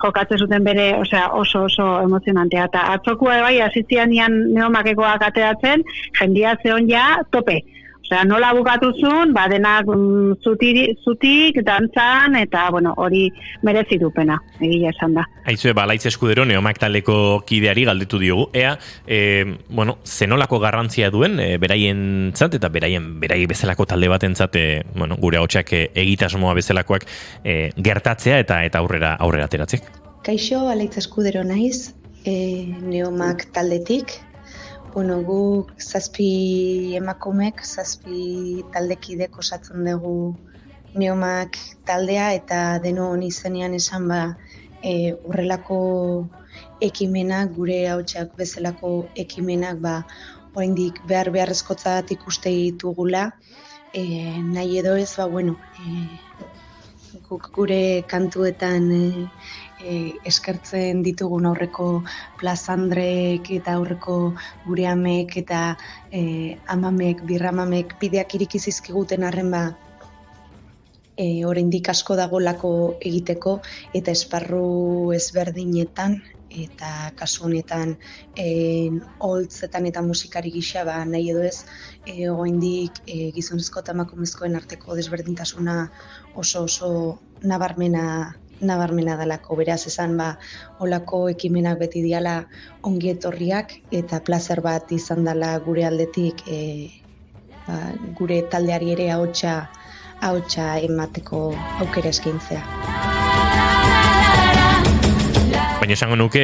jokatze 0.00 0.38
zuten 0.38 0.64
bere, 0.64 0.94
osea, 1.02 1.26
oso 1.36 1.66
oso 1.68 1.90
emozionantea. 2.00 2.70
Eta 2.72 2.86
atzokua 2.94 3.40
bai, 3.44 3.58
azitzian 3.60 4.08
nian 4.08 4.38
neomakekoak 4.54 5.26
ateratzen, 5.28 5.84
jendia 6.18 6.56
zeon 6.62 6.88
ja, 6.88 7.18
tope. 7.30 7.60
Osea, 8.10 8.24
nola 8.24 8.48
bukatuzun, 8.52 9.30
ba, 9.30 9.44
denak 9.46 9.86
mm, 9.86 10.40
zutik, 10.42 11.60
dantzan, 11.62 12.34
eta, 12.40 12.64
bueno, 12.74 12.90
hori 12.98 13.28
merezi 13.62 14.00
dupena, 14.02 14.34
egia 14.58 14.90
esan 14.90 15.14
da. 15.14 15.22
Aizue, 15.46 15.70
ba, 15.78 15.84
laitz 15.86 16.08
eskudero, 16.10 16.42
neomak 16.44 16.80
taleko 16.82 17.44
kideari 17.46 17.84
galdetu 17.86 18.18
diogu. 18.18 18.48
Ea, 18.52 18.72
e, 19.06 19.44
bueno, 19.68 20.00
zenolako 20.02 20.58
garrantzia 20.58 21.12
duen, 21.14 21.38
e, 21.38 21.54
beraien 21.62 22.32
zat, 22.34 22.56
eta 22.58 22.68
beraien, 22.68 23.06
beraien 23.22 23.46
bezalako 23.46 23.86
talde 23.86 24.08
baten 24.10 24.34
zat, 24.34 24.58
e, 24.58 24.82
bueno, 24.96 25.14
gure 25.22 25.38
hotxak 25.38 25.70
e, 25.72 25.84
egitasmoa 26.02 26.56
bezalakoak 26.58 27.06
e, 27.44 27.70
gertatzea 27.78 28.40
eta 28.42 28.64
eta 28.66 28.82
aurrera 28.82 29.14
aurrera 29.22 29.46
ateratzek. 29.46 29.86
Kaixo, 30.26 30.64
alaitz 30.72 30.96
eskudero 30.98 31.46
naiz, 31.46 31.92
e, 32.26 32.34
neomak 32.82 33.46
taldetik, 33.54 34.18
Bueno, 34.92 35.22
gu 35.22 35.66
zazpi 35.78 36.28
emakumek, 36.98 37.60
zazpi 37.62 38.64
taldekidek 38.74 39.38
osatzen 39.38 39.84
dugu 39.86 40.14
neomak 40.98 41.58
taldea 41.86 42.24
eta 42.38 42.58
deno 42.82 43.04
honi 43.12 43.30
zenean 43.30 43.76
esan 43.78 44.08
ba 44.10 44.20
e, 44.82 45.14
urrelako 45.28 45.78
ekimenak, 46.88 47.54
gure 47.58 47.78
hautsak 47.92 48.34
bezalako 48.40 48.90
ekimenak 49.24 49.78
ba 49.86 49.94
oraindik 50.56 50.98
behar 51.06 51.30
beharrezkotzat 51.36 52.10
ikuste 52.16 52.50
ditugula. 52.50 53.24
E, 53.94 54.02
nahi 54.42 54.82
edo 54.82 54.96
ez, 54.98 55.12
ba, 55.18 55.28
bueno, 55.36 55.54
e, 55.78 55.86
gure 57.54 57.82
kantuetan 58.10 58.90
e, 58.90 59.04
e, 59.84 60.12
eskertzen 60.30 61.02
ditugun 61.06 61.46
aurreko 61.50 62.02
plazandrek 62.40 63.50
eta 63.58 63.76
aurreko 63.78 64.16
gure 64.66 64.86
amek 64.86 65.36
eta 65.42 65.60
e, 66.12 66.56
amamek, 66.66 67.22
birramamek 67.28 67.96
bideak 68.00 68.34
irikizizkiguten 68.40 69.24
arren 69.24 69.50
ba 69.50 69.62
e, 71.16 71.44
oraindik 71.44 71.88
asko 71.92 72.16
dagolako 72.16 72.74
egiteko 73.00 73.60
eta 73.94 74.12
esparru 74.18 75.12
ezberdinetan 75.16 76.20
eta 76.50 77.12
kasu 77.14 77.44
honetan 77.46 77.96
eh 78.36 78.90
holtzetan 79.26 79.86
eta 79.86 80.02
musikari 80.02 80.50
gisa 80.50 80.84
ba 80.84 81.04
nahi 81.04 81.30
edo 81.30 81.42
ez 81.42 81.64
eh 82.06 82.28
oraindik 82.28 83.02
e, 83.06 83.30
gizonezko 83.36 83.80
eta 83.80 83.92
emakumezkoen 83.92 84.56
arteko 84.56 84.96
desberdintasuna 84.96 85.76
oso 86.34 86.64
oso 86.64 86.90
nabarmena 87.42 88.34
nabarmena 88.60 89.16
dalako, 89.16 89.56
beraz 89.60 89.86
esan 89.90 90.16
ba, 90.20 90.30
olako 90.80 91.28
ekimenak 91.32 91.78
beti 91.80 92.02
diala 92.04 92.44
ongi 92.86 93.12
etorriak 93.14 93.74
eta 93.90 94.20
plazer 94.24 94.60
bat 94.64 94.92
izan 94.92 95.24
dela 95.24 95.56
gure 95.64 95.86
aldetik 95.88 96.44
e, 96.48 96.60
ba, 97.66 97.80
gure 98.18 98.42
taldeari 98.52 98.92
ere 98.96 99.10
ahotsa 99.16 99.60
ahotsa 100.20 100.74
emateko 100.84 101.48
aukera 101.80 102.12
eskaintzea. 102.12 102.60
Baina 105.80 105.96
esango 105.96 106.16
nuke, 106.20 106.42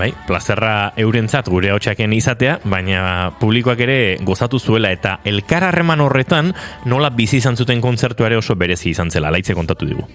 bai, 0.00 0.08
plazerra 0.26 0.94
eurentzat 0.96 1.50
gure 1.52 1.74
hotxaken 1.74 2.14
izatea, 2.16 2.54
baina 2.64 3.02
publikoak 3.40 3.82
ere 3.84 3.98
gozatu 4.24 4.58
zuela 4.58 4.88
eta 4.96 5.18
elkar 5.28 5.68
harreman 5.68 6.00
horretan 6.00 6.54
nola 6.88 7.12
bizi 7.12 7.42
izan 7.42 7.56
zuten 7.60 7.84
kontzertuare 7.84 8.40
oso 8.40 8.56
berezi 8.56 8.94
izan 8.94 9.12
zela, 9.12 9.30
laitze 9.30 9.54
kontatu 9.54 9.90
digu. 9.92 10.08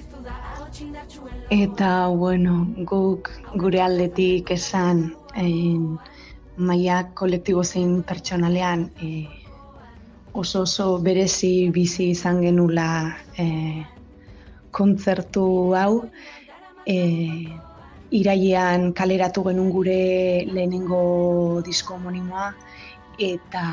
Eta, 1.53 2.07
bueno, 2.07 2.65
guk 2.89 3.29
gure 3.61 3.79
aldetik 3.83 4.49
esan 4.55 5.01
en, 5.37 5.99
maia 6.57 6.95
kolektibo 7.13 7.61
zein 7.63 7.99
pertsonalean 8.09 8.87
e, 8.97 9.09
oso 10.33 10.63
oso 10.65 10.87
berezi 11.07 11.69
bizi 11.75 12.07
izan 12.15 12.41
genula 12.41 12.87
e, 13.37 13.45
kontzertu 14.71 15.45
hau. 15.77 16.01
E, 16.89 16.97
irailean 18.21 18.89
kaleratu 18.97 19.45
genuen 19.45 19.69
gure 19.77 20.01
lehenengo 20.49 21.61
disko 21.69 21.99
homonimoa 21.99 22.49
eta 23.29 23.67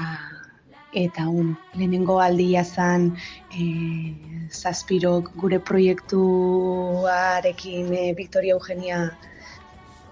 eta 0.92 1.28
un, 1.28 1.56
lehenengo 1.74 2.20
aldia 2.20 2.64
zan 2.64 3.16
e, 3.54 4.14
zazpirok 4.50 5.30
gure 5.38 5.60
proiektuarekin 5.60 7.94
e, 7.94 8.12
Victoria 8.18 8.54
Eugenia 8.54 9.16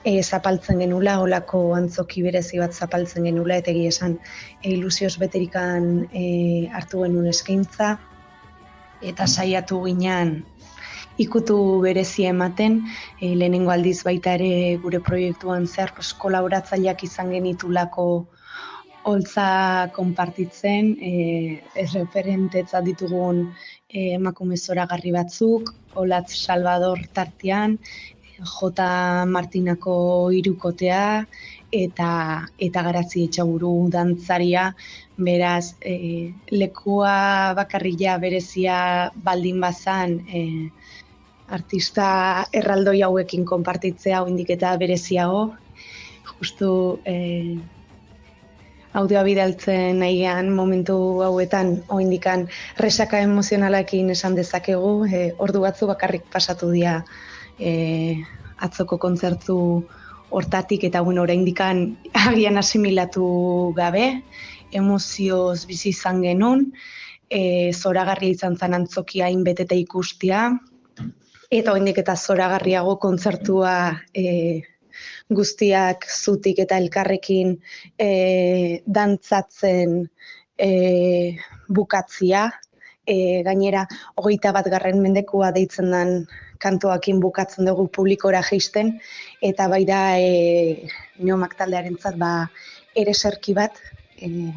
e, 0.05 0.23
zapaltzen 0.23 0.79
genula, 0.79 1.21
olako 1.21 1.75
antzoki 1.75 2.23
berezi 2.23 2.59
bat 2.63 2.73
zapaltzen 2.73 3.25
genula, 3.29 3.57
eta 3.59 3.71
egia 3.75 3.89
esan 3.95 4.19
e, 4.63 4.71
ilusioz 4.77 5.19
beterikan 5.19 6.09
e, 6.13 6.69
hartu 6.73 7.03
genuen 7.05 7.27
eskaintza, 7.33 7.99
eta 9.03 9.27
saiatu 9.27 9.85
ginean 9.85 10.45
ikutu 11.19 11.81
berezia 11.83 12.31
ematen, 12.31 12.83
e, 13.21 13.35
lehenengo 13.35 13.71
aldiz 13.75 14.03
baita 14.07 14.35
ere 14.39 14.79
gure 14.83 15.01
proiektuan 15.03 15.67
zehar, 15.67 15.93
kolaboratzaileak 16.23 17.03
izan 17.05 17.31
genitulako 17.35 18.27
holtza 19.09 19.89
konpartitzen, 19.97 20.93
e, 21.01 21.13
ez 21.75 21.89
referentetza 21.95 22.83
ditugun 22.85 23.47
e, 23.89 24.15
emakume 24.19 24.57
zoragarri 24.57 25.13
batzuk, 25.17 25.73
Olatz 25.99 26.35
Salvador 26.37 27.01
tartian, 27.17 27.79
J. 28.39 28.85
Martinako 29.27 29.95
irukotea, 30.41 31.25
eta 31.75 32.11
eta 32.67 32.83
garatzi 32.87 33.25
etxaburu 33.29 33.73
dantzaria, 33.93 34.69
beraz, 35.29 35.75
e, 35.83 36.33
lekua 36.53 37.55
bakarrila 37.59 38.19
berezia 38.23 38.79
baldin 39.25 39.61
bazan, 39.65 40.21
e, 40.29 40.45
artista 41.59 42.45
erraldoi 42.53 43.01
hauekin 43.03 43.49
konpartitzea, 43.49 44.23
oindik 44.23 44.53
eta 44.59 44.77
bereziago, 44.81 45.43
justu 46.37 46.71
e, 47.09 47.17
audioa 48.99 49.23
bidaltzen 49.23 50.01
nahian 50.03 50.51
momentu 50.55 50.97
hauetan 51.23 51.77
oindikan 51.95 52.47
resaka 52.83 53.21
emozionalakin 53.23 54.11
esan 54.15 54.35
dezakegu, 54.39 54.93
e, 55.07 55.21
ordu 55.39 55.63
batzu 55.63 55.87
bakarrik 55.91 56.27
pasatu 56.33 56.73
dira 56.75 56.99
e, 57.59 57.71
atzoko 58.59 58.99
kontzertu 58.99 59.59
hortatik 60.31 60.85
eta 60.91 61.03
bueno, 61.07 61.23
oraindikan 61.23 61.85
agian 62.29 62.59
asimilatu 62.59 63.27
gabe, 63.77 64.23
emozioz 64.73 65.67
bizi 65.69 65.93
izan 65.95 66.23
genuen, 66.27 66.67
e, 67.31 67.71
zoragarria 67.73 68.35
izan 68.35 68.59
zan 68.59 68.75
antzokia 68.75 69.31
inbetete 69.31 69.79
ikustia, 69.79 70.49
eta 71.49 71.73
oraindik 71.73 72.03
eta 72.03 72.17
zoragarriago 72.17 72.99
kontzertua 73.01 73.75
e, 74.13 74.27
guztiak 75.31 76.07
zutik 76.09 76.59
eta 76.65 76.79
elkarrekin 76.79 77.57
e, 77.99 78.11
dantzatzen 78.87 80.01
e, 80.59 80.71
bukatzia, 81.69 82.49
e, 83.07 83.43
gainera 83.47 83.87
hogeita 84.17 84.53
bat 84.53 84.69
garren 84.73 85.03
mendekua 85.03 85.51
deitzen 85.57 85.93
den 85.95 86.15
kantoakin 86.63 87.21
bukatzen 87.23 87.69
dugu 87.71 87.87
publikora 87.95 88.43
geisten, 88.43 88.97
eta 89.43 89.69
bai 89.71 89.85
da 89.89 90.01
e, 90.19 90.89
neomak 91.23 91.55
taldearen 91.59 91.97
zat, 91.99 92.19
ba, 92.19 92.33
ere 92.99 93.15
serki 93.15 93.55
bat, 93.55 93.79
e, 94.19 94.51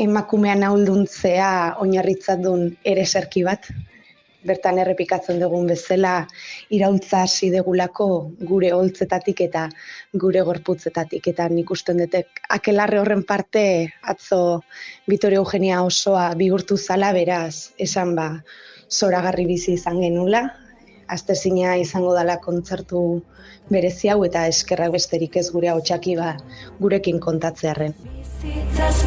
emakumean 0.00 0.64
ahalduntzea 0.64 1.50
oinarritzat 1.84 2.42
duen 2.42 2.70
ere 2.88 3.04
serki 3.06 3.44
bat, 3.46 3.68
bertan 4.46 4.78
errepikatzen 4.82 5.40
dugun 5.42 5.66
bezala 5.70 6.14
iraultza 6.76 7.24
hasi 7.26 7.50
degulako 7.52 8.06
gure 8.52 8.72
holtzetatik 8.76 9.42
eta 9.46 9.66
gure 10.22 10.44
gorputzetatik 10.48 11.28
eta 11.32 11.48
nik 11.52 11.70
usten 11.70 12.00
detek 12.02 12.42
akelarre 12.56 13.00
horren 13.02 13.24
parte 13.28 13.64
atzo 14.14 14.40
Vitoria 15.08 15.42
Eugenia 15.42 15.82
osoa 15.82 16.30
bigurtu 16.40 16.76
zala 16.78 17.12
beraz 17.12 17.70
esan 17.78 18.16
ba 18.16 18.30
zoragarri 18.90 19.46
bizi 19.52 19.76
izan 19.76 20.00
genula 20.00 20.48
astezina 21.10 21.76
izango 21.76 22.14
dala 22.14 22.36
kontzertu 22.44 23.02
berezi 23.70 24.10
hau 24.12 24.20
eta 24.26 24.46
eskerrak 24.50 24.92
besterik 24.96 25.36
ez 25.42 25.48
gure 25.54 25.68
hautsaki 25.72 26.16
ba 26.18 26.34
gurekin 26.80 27.20
kontatzearren. 27.26 27.94
Bizitzaz 28.42 28.98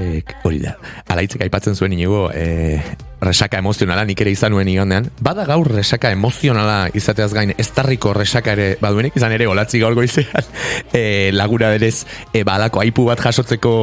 E, 0.00 0.22
hori 0.48 0.62
da. 0.64 0.78
Alaitzek 1.12 1.42
aipatzen 1.44 1.76
zuen 1.76 1.92
inigo, 1.92 2.30
e, 2.32 2.80
resaka 3.20 3.58
emozionala 3.60 4.06
nik 4.08 4.22
ere 4.24 4.32
izan 4.32 4.54
nuen 4.54 4.68
igandean. 4.72 5.10
Bada 5.20 5.44
gaur 5.44 5.68
resaka 5.68 6.08
emozionala 6.14 6.88
izateaz 6.96 7.34
gain, 7.36 7.52
ez 7.60 7.68
tarriko 7.76 8.14
resaka 8.16 8.54
ere 8.56 8.68
baduenik, 8.80 9.18
izan 9.20 9.34
ere 9.36 9.48
olatzi 9.50 9.82
gaur 9.82 9.98
goizean, 9.98 10.48
e, 10.96 11.30
lagura 11.36 11.68
berez, 11.74 12.06
e, 12.32 12.44
balako 12.48 12.80
aipu 12.80 13.04
bat 13.10 13.20
jasotzeko 13.20 13.74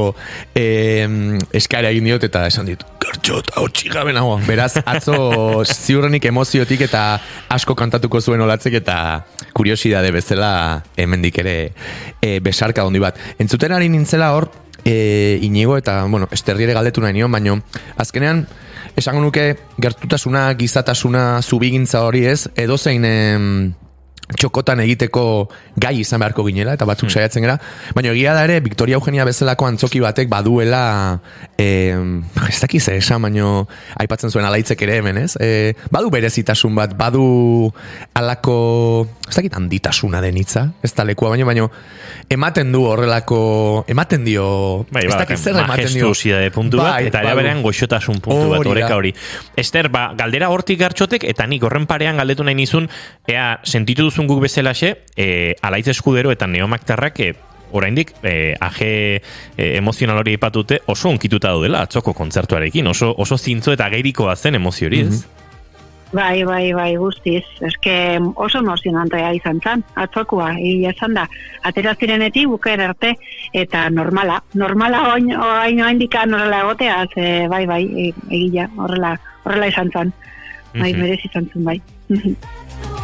e, 0.57 0.65
eskara 1.61 1.93
egin 1.93 2.09
diot, 2.09 2.25
eta 2.25 2.47
esan 2.49 2.71
dit, 2.71 2.81
gartxot, 3.03 3.53
hau 3.59 3.67
txigabe 3.69 4.15
nago. 4.17 4.39
Beraz, 4.49 4.73
atzo 4.81 5.17
ziurrenik 5.85 6.25
emoziotik 6.33 6.87
eta 6.89 7.05
asko 7.53 7.77
kantatuko 7.77 8.23
zuen 8.25 8.41
olatzek 8.41 8.81
eta 8.81 8.97
kuriosidade 9.57 10.09
bezala 10.13 10.51
hemendik 10.97 11.37
ere 11.45 11.57
e, 12.21 12.39
besarka 12.41 12.85
dondi 12.85 13.05
bat. 13.05 13.21
Entzuten 13.37 13.77
ari 13.77 13.93
nintzela 13.93 14.33
hor, 14.33 14.49
e, 14.87 15.39
inigo 15.41 15.77
eta, 15.77 16.05
bueno, 16.05 16.29
esterri 16.31 16.63
ere 16.63 16.73
galdetu 16.77 17.03
nahi 17.03 17.17
nion, 17.17 17.31
baino, 17.31 17.59
azkenean, 17.99 18.45
esango 18.95 19.21
nuke 19.21 19.49
gertutasuna, 19.83 20.47
gizatasuna, 20.57 21.41
zubigintza 21.43 22.05
hori 22.07 22.23
ez, 22.31 22.47
edo 22.55 22.77
zein 22.77 23.03
txokotan 24.35 24.81
egiteko 24.83 25.47
gai 25.79 25.93
izan 26.01 26.19
beharko 26.19 26.43
ginela, 26.47 26.73
eta 26.75 26.85
batzuk 26.87 27.07
hmm. 27.07 27.15
saiatzen 27.15 27.45
gara, 27.45 27.55
baina 27.95 28.11
egia 28.11 28.33
da 28.35 28.43
ere, 28.47 28.59
Victoria 28.65 28.97
Eugenia 28.99 29.23
bezalako 29.27 29.69
antzoki 29.69 30.01
batek 30.03 30.27
baduela, 30.31 31.19
e, 31.55 31.95
ez 32.49 32.57
dakiz 32.59 32.83
esan, 32.91 33.23
baina 33.23 33.63
aipatzen 34.03 34.33
zuen 34.33 34.47
alaitzek 34.47 34.83
ere 34.83 34.97
hemen, 34.99 35.21
ez? 35.23 35.37
E, 35.39 35.75
badu 35.93 36.11
berezitasun 36.11 36.75
bat, 36.75 36.95
badu 36.99 37.71
alako, 38.17 38.57
ez 39.29 39.37
dakit 39.37 39.55
handitasuna 39.55 40.19
denitza, 40.23 40.65
ez 40.83 40.91
da 40.97 41.07
lekua, 41.07 41.31
baina, 41.31 41.47
baina 41.47 41.69
ematen 42.33 42.75
du 42.75 42.83
horrelako, 42.89 43.39
ematen 43.87 44.27
dio, 44.27 44.49
bai, 44.91 45.05
ez 45.07 45.15
dakiz 45.15 45.39
zer 45.39 45.61
ematen 45.63 45.93
dio. 45.93 46.11
puntu 46.51 46.81
bat, 46.81 46.97
bai, 46.97 47.07
eta 47.13 47.23
bai, 47.23 47.37
berean 47.39 47.63
goxotasun 47.63 48.19
puntu 48.19 48.51
bat, 48.51 48.67
horreka 48.67 48.99
hori. 48.99 49.13
Ester, 49.55 49.87
ba, 49.93 50.09
galdera 50.19 50.51
hortik 50.51 50.83
gartxotek, 50.83 51.23
eta 51.31 51.47
nik 51.47 51.63
horren 51.63 51.87
parean 51.87 52.19
galdetu 52.19 52.43
nahi 52.43 52.59
nizun, 52.59 52.91
ea, 53.31 53.53
sentitu 53.63 54.11
duzun 54.17 54.27
guk 54.27 54.41
bezalaxe, 54.41 54.95
e, 55.15 55.53
alaiz 55.61 55.85
eskudero 55.93 56.31
eta 56.33 56.47
neomaktarrak 56.49 57.19
e, 57.21 57.33
oraindik 57.77 58.15
e, 58.23 58.55
aje 58.59 59.21
e, 59.57 59.77
emozional 59.77 60.23
hori 60.23 60.33
ipatute 60.33 60.79
oso 60.89 61.11
onkituta 61.11 61.51
daudela 61.53 61.83
atzoko 61.85 62.15
kontzertuarekin, 62.17 62.87
oso, 62.87 63.13
oso 63.13 63.37
zintzo 63.37 63.75
eta 63.75 63.89
geirikoa 63.93 64.35
zen 64.35 64.57
emozio 64.57 64.89
hori, 64.89 65.03
ez? 65.05 65.19
Mhm. 65.21 65.35
Bai, 66.07 66.45
bai, 66.47 66.71
bai, 66.71 66.95
guztiz. 66.95 67.43
Eske 67.67 67.93
oso 68.39 68.61
emozionantea 68.63 69.33
izan 69.35 69.57
zen, 69.59 69.81
atzokoa, 69.99 70.53
egia 70.55 70.93
esan 70.95 71.17
da. 71.17 71.25
Atera 71.67 71.93
zireneti 71.99 72.45
buker 72.47 72.79
arte, 72.79 73.11
eta 73.51 73.89
normala. 73.91 74.39
Normala 74.55 75.01
oin, 75.13 75.33
oin, 75.35 75.81
oin 75.83 75.99
dikan 75.99 76.33
horrela 76.33 76.63
egotea, 76.63 77.01
ze, 77.13 77.25
bai, 77.51 77.65
bai, 77.67 77.83
e, 77.85 78.13
egia, 78.31 78.69
horrela, 78.77 79.17
horrela 79.43 79.67
izan 79.67 79.91
zen. 79.91 80.15
Bai, 80.77 80.93
mm 80.93 81.03
merez 81.03 81.19
izan 81.27 81.51
zen, 81.51 81.67
bai. 81.67 81.81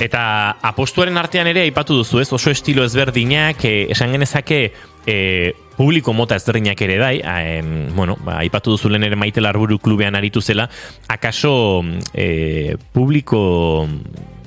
Eta 0.00 0.22
apostuaren 0.68 1.16
artean 1.16 1.48
ere 1.48 1.62
aipatu 1.64 1.96
duzu 2.02 2.20
ez? 2.20 2.28
Oso 2.32 2.50
estilo 2.52 2.84
ezberdinak, 2.84 3.64
eh, 3.64 3.86
esan 3.94 4.12
genezake 4.12 4.60
eh, 5.06 5.54
publiko 5.76 6.12
mota 6.12 6.36
ezberdinak 6.36 6.80
ere 6.82 6.98
dai, 6.98 7.14
eh, 7.20 7.62
bueno, 7.94 8.16
ba, 8.24 8.40
aipatu 8.42 8.74
duzu 8.74 8.90
lehen 8.90 9.06
ere 9.08 9.16
maite 9.16 9.40
larburu 9.40 9.78
klubean 9.78 10.16
aritu 10.16 10.42
zela, 10.42 10.68
akaso 11.08 11.82
eh, 12.12 12.76
publiko 12.92 13.88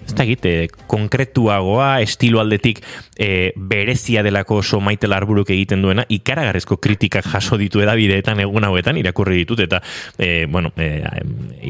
ez 0.09 0.15
da 0.17 0.25
egite, 0.25 0.53
konkretuagoa, 0.89 2.01
estilo 2.01 2.41
aldetik 2.41 2.81
e, 3.15 3.51
berezia 3.55 4.23
delako 4.25 4.59
oso 4.63 4.79
maite 4.81 5.07
larburuk 5.09 5.51
egiten 5.53 5.83
duena, 5.85 6.05
ikaragarrezko 6.09 6.79
kritikak 6.81 7.27
jaso 7.29 7.59
ditu 7.61 7.83
edabideetan 7.83 8.41
egun 8.43 8.65
hauetan, 8.67 8.97
irakurri 8.99 9.43
ditut, 9.43 9.61
eta, 9.67 9.81
e, 10.17 10.45
bueno, 10.49 10.73
e, 10.77 10.89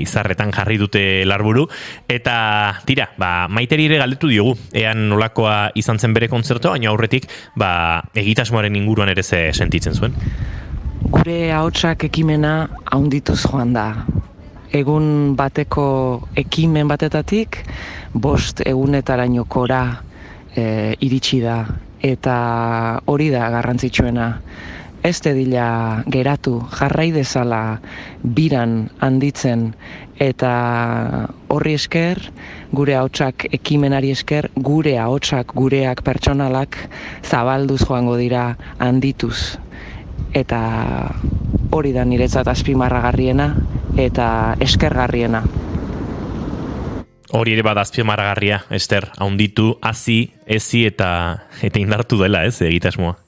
izarretan 0.01 0.53
jarri 0.55 0.79
dute 0.81 1.03
larburu, 1.27 1.67
eta, 2.07 2.37
tira, 2.87 3.09
ba, 3.19 3.49
maiteri 3.51 3.89
ere 3.89 3.99
galdetu 4.01 4.31
diogu, 4.31 4.55
ean 4.73 5.09
nolakoa 5.11 5.57
izan 5.79 5.99
zen 5.99 6.15
bere 6.15 6.31
kontzertu, 6.31 6.71
baina 6.71 6.91
aurretik, 6.93 7.27
ba, 7.59 7.71
egitasmoaren 8.17 8.75
inguruan 8.79 9.11
ere 9.11 9.23
ze 9.23 9.49
sentitzen 9.53 9.97
zuen. 9.97 10.15
Gure 11.09 11.51
haotsak 11.55 12.05
ekimena 12.09 12.69
haundituz 12.93 13.39
joan 13.41 13.73
da. 13.73 13.87
Egun 14.69 15.33
bateko 15.33 15.83
ekimen 16.37 16.89
batetatik, 16.91 17.63
bost 18.13 18.61
egunetaraino 18.61 19.47
kora 19.49 19.81
e, 20.53 20.93
iritsi 21.01 21.39
da. 21.41 21.63
Eta 22.05 22.35
hori 23.09 23.31
da 23.33 23.47
garrantzitsuena. 23.49 24.27
Ez 25.03 25.17
dila 25.23 26.03
geratu 26.11 26.59
jarrai 26.75 27.09
dezala 27.15 27.79
biran 28.21 28.91
handitzen. 29.01 29.73
Eta 30.19 30.51
horri 31.47 31.73
esker 31.73 32.21
gure 32.71 32.95
ahotsak 32.99 33.47
ekimenari 33.51 34.11
esker 34.11 34.51
gure 34.55 34.97
ahotsak 34.99 35.55
gureak 35.55 36.03
pertsonalak 36.03 36.77
zabalduz 37.23 37.81
joango 37.87 38.19
dira 38.19 38.53
handituz 38.77 39.57
eta 40.33 40.59
hori 41.71 41.93
da 41.93 42.05
niretzat 42.05 42.47
azpimarragarriena 42.47 43.53
eta 43.97 44.55
eskergarriena 44.59 45.43
Hori 47.29 47.53
ere 47.53 47.61
badazpio 47.61 48.01
maragarria, 48.09 48.63
Ester, 48.73 49.05
haunditu, 49.21 49.75
hazi, 49.85 50.31
ezi 50.49 50.87
eta 50.87 51.09
eta 51.61 51.77
indartu 51.77 52.17
dela, 52.17 52.41
ez, 52.49 52.55
egitasmoa. 52.65 53.19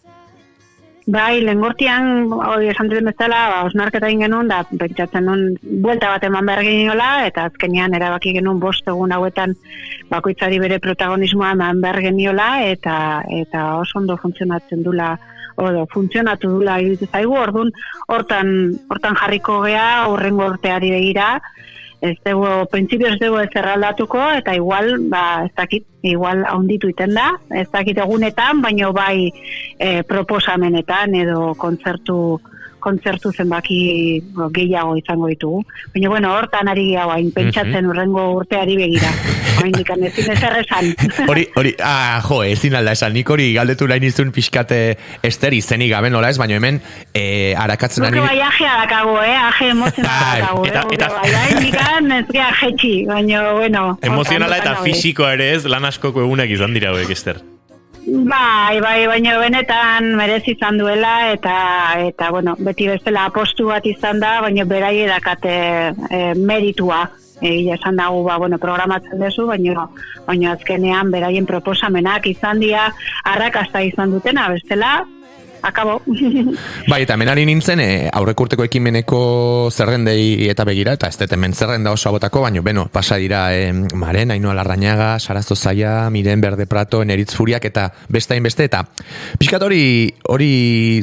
Bai, 1.11 1.41
lengortian, 1.41 2.29
hori 2.31 2.69
esan 2.71 2.89
duten 2.89 3.09
bezala, 3.09 3.39
ba, 3.51 3.59
osnarketa 3.67 4.09
genuen, 4.09 4.49
da, 4.49 4.61
pentsatzen 4.79 5.25
nun, 5.25 5.41
buelta 5.83 6.11
bat 6.13 6.25
eman 6.25 6.49
behar 6.49 6.61
geniola, 6.65 7.09
eta 7.27 7.45
azkenean 7.49 7.93
erabaki 7.97 8.33
genuen 8.37 8.59
bost 8.61 8.87
egun 8.87 9.13
hauetan 9.13 9.55
bakoitzari 10.09 10.59
bere 10.61 10.77
protagonismoa 10.79 11.51
eman 11.57 11.81
behar 11.81 12.01
geniola, 12.05 12.49
eta, 12.69 12.95
eta 13.41 13.65
oso 13.81 13.99
ondo 14.01 14.17
funtzionatzen 14.21 14.85
dula, 14.85 15.15
odo, 15.61 15.85
funtzionatu 15.93 16.49
dula, 16.57 16.79
iruditu 16.81 17.09
zaigu, 17.11 17.37
orduan, 17.37 17.71
hortan, 18.07 18.53
hortan 18.89 19.17
jarriko 19.19 19.61
gea, 19.65 20.07
horrengo 20.09 20.49
urteari 20.53 20.91
begira, 20.93 21.35
ez 22.01 22.15
dugu, 22.25 22.49
prinsipio 22.71 23.11
ez 23.13 23.19
dugu 23.21 23.39
ez 23.43 23.49
erraldatuko, 23.53 24.21
eta 24.41 24.55
igual, 24.57 24.95
ba, 25.11 25.45
ez 25.45 25.53
dakit, 25.57 25.85
igual 26.01 26.41
haunditu 26.49 26.89
iten 26.89 27.13
da, 27.13 27.27
ez 27.53 27.67
dakit 27.69 28.01
egunetan, 28.01 28.61
baino 28.65 28.89
bai 28.93 29.29
e, 29.29 30.01
proposamenetan 30.09 31.13
edo 31.21 31.51
kontzertu 31.61 32.17
kontzertu 32.83 33.31
zenbaki 33.31 33.77
gehiago 34.55 34.95
izango 34.99 35.29
ditugu. 35.31 35.61
Baina, 35.93 36.09
bueno, 36.09 36.33
hortan 36.37 36.71
ari 36.71 36.87
gehiago, 36.89 37.13
hain 37.15 37.31
pentsatzen 37.35 37.87
urrengo 37.89 38.27
urteari 38.39 38.77
begira. 38.79 39.11
Hain 39.61 39.75
dikan 39.75 40.03
ezin 40.07 40.31
ez 40.33 40.39
errezan. 40.41 40.89
Hori, 41.31 41.45
hori, 41.55 41.75
ah, 41.85 42.19
jo, 42.25 42.41
ezin 42.47 42.75
alda 42.79 42.95
esan, 42.97 43.13
nik 43.13 43.29
hori 43.29 43.51
galdetu 43.53 43.85
lain 43.89 44.03
izun 44.07 44.31
pixkate 44.33 44.79
ester 45.27 45.53
izenik 45.53 45.91
gabe 45.91 46.09
nola 46.09 46.31
ez, 46.33 46.37
baina 46.41 46.57
hemen 46.57 46.79
eh, 47.13 47.53
arakatzen 47.59 48.07
ari... 48.07 48.17
Nuke 48.17 48.31
bai 48.31 48.41
aje 48.47 48.67
adakago, 48.67 49.15
eh, 49.21 49.37
aje 49.37 49.69
emozionala 49.75 50.31
adakago, 50.31 50.65
eh, 50.65 50.71
eta, 50.71 50.83
eta... 50.97 51.11
bai, 51.19 51.31
hain 51.43 51.63
dikan 51.67 52.11
ez 52.17 52.25
geha 52.31 52.51
jetxi, 52.63 52.93
baina, 53.11 53.45
bueno... 53.59 53.85
Emozionala 54.11 54.61
eta 54.63 54.77
fisiko 54.81 55.29
ere 55.29 55.53
ez, 55.55 55.63
lan 55.69 55.85
askoko 55.91 56.25
egunak 56.25 56.51
izan 56.57 56.73
dira 56.77 56.95
hauek, 56.95 57.13
ester. 57.13 57.43
Bai, 58.01 58.81
bai, 58.81 59.05
baina 59.05 59.35
benetan 59.37 60.07
merez 60.17 60.41
izan 60.49 60.79
duela 60.81 61.31
eta 61.35 61.53
eta 62.01 62.31
bueno, 62.33 62.55
beti 62.57 62.87
bestela 62.89 63.27
apostu 63.29 63.67
bat 63.69 63.85
izan 63.85 64.19
da, 64.19 64.39
baina 64.41 64.65
berai 64.65 64.95
edakate 65.03 65.53
e, 66.09 66.21
meritua. 66.35 67.03
Egia 67.41 67.73
esan 67.77 67.97
dago, 67.97 68.19
ba, 68.25 68.35
bueno, 68.37 68.59
programatzen 68.61 69.21
dezu, 69.21 69.47
baina, 69.49 69.87
baina 70.27 70.51
azkenean 70.53 71.09
beraien 71.13 71.47
proposamenak 71.49 72.27
izan 72.29 72.61
dira 72.61 72.83
arrakasta 73.25 73.81
izan 73.85 74.13
dutena, 74.13 74.47
bestela, 74.53 74.99
akabo. 75.61 76.01
bai, 76.91 77.01
eta 77.03 77.17
menari 77.17 77.45
nintzen, 77.47 77.79
e, 77.79 77.89
aurrekurteko 78.13 78.65
ekimeneko 78.67 79.21
zerrendei 79.71 80.49
eta 80.49 80.65
begira, 80.67 80.95
eta 80.97 81.09
ez 81.11 81.17
dut 81.19 81.33
hemen 81.35 81.53
zerrenda 81.53 81.93
oso 81.95 82.09
abotako, 82.09 82.43
baina, 82.45 82.63
beno, 82.65 82.87
pasa 82.91 83.17
dira, 83.21 83.43
e, 83.55 83.71
maren, 83.73 84.31
haino 84.31 84.51
alarrañaga, 84.51 85.13
sarazo 85.19 85.55
zaia, 85.55 86.09
miren 86.09 86.41
berde 86.41 86.67
prato, 86.67 87.01
eneritz 87.01 87.33
furiak, 87.35 87.65
eta 87.71 87.89
bestain 88.09 88.43
beste, 88.43 88.69
eta 88.69 88.85
pixkat 89.39 89.67
hori, 89.67 89.83
hori 90.29 90.51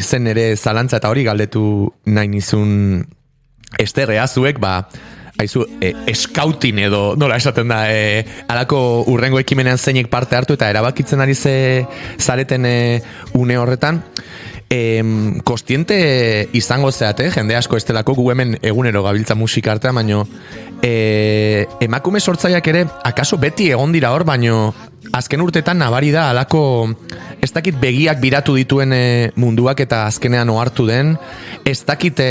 zen 0.00 0.26
ere 0.34 0.50
zalantza, 0.56 0.98
eta 0.98 1.10
hori 1.12 1.24
galdetu 1.28 1.62
nahi 2.06 2.28
nizun 2.32 3.04
esterrea 3.78 4.26
zuek, 4.26 4.58
ba, 4.60 4.88
Aizu, 5.38 5.64
e, 5.80 5.92
eskautin 6.10 6.80
edo, 6.82 7.14
nola 7.16 7.36
esaten 7.38 7.70
da, 7.70 7.84
e, 7.94 8.24
alako 8.50 9.04
urrengo 9.06 9.38
ekimenean 9.38 9.78
zeinek 9.78 10.10
parte 10.10 10.34
hartu 10.34 10.56
eta 10.58 10.70
erabakitzen 10.72 11.22
ari 11.22 11.34
ze 11.34 11.86
zareten 12.18 12.66
e, 12.66 13.02
une 13.38 13.56
horretan 13.56 14.02
e, 14.70 15.40
kostiente 15.44 16.48
izango 16.52 16.90
zeate, 16.92 17.30
jende 17.30 17.56
asko 17.56 17.78
estelako 17.78 18.14
gu 18.18 18.30
hemen 18.32 18.58
egunero 18.62 19.02
gabiltza 19.06 19.34
musika 19.34 19.72
artean, 19.72 19.94
baino 19.94 20.26
e, 20.82 21.66
emakume 21.80 22.20
sortzaiak 22.20 22.66
ere, 22.74 22.84
akaso 23.04 23.38
beti 23.38 23.70
egon 23.70 23.92
dira 23.92 24.12
hor, 24.12 24.24
baino 24.28 24.74
azken 25.18 25.42
urtetan 25.42 25.78
nabari 25.82 26.10
da 26.14 26.28
alako 26.30 26.62
ez 27.42 27.50
dakit 27.54 27.76
begiak 27.80 28.20
biratu 28.22 28.54
dituen 28.56 28.92
e, 28.94 29.30
munduak 29.36 29.80
eta 29.84 30.04
azkenean 30.08 30.50
ohartu 30.50 30.86
den 30.88 31.14
ez 31.66 31.78
dakit 31.86 32.20
e, 32.22 32.30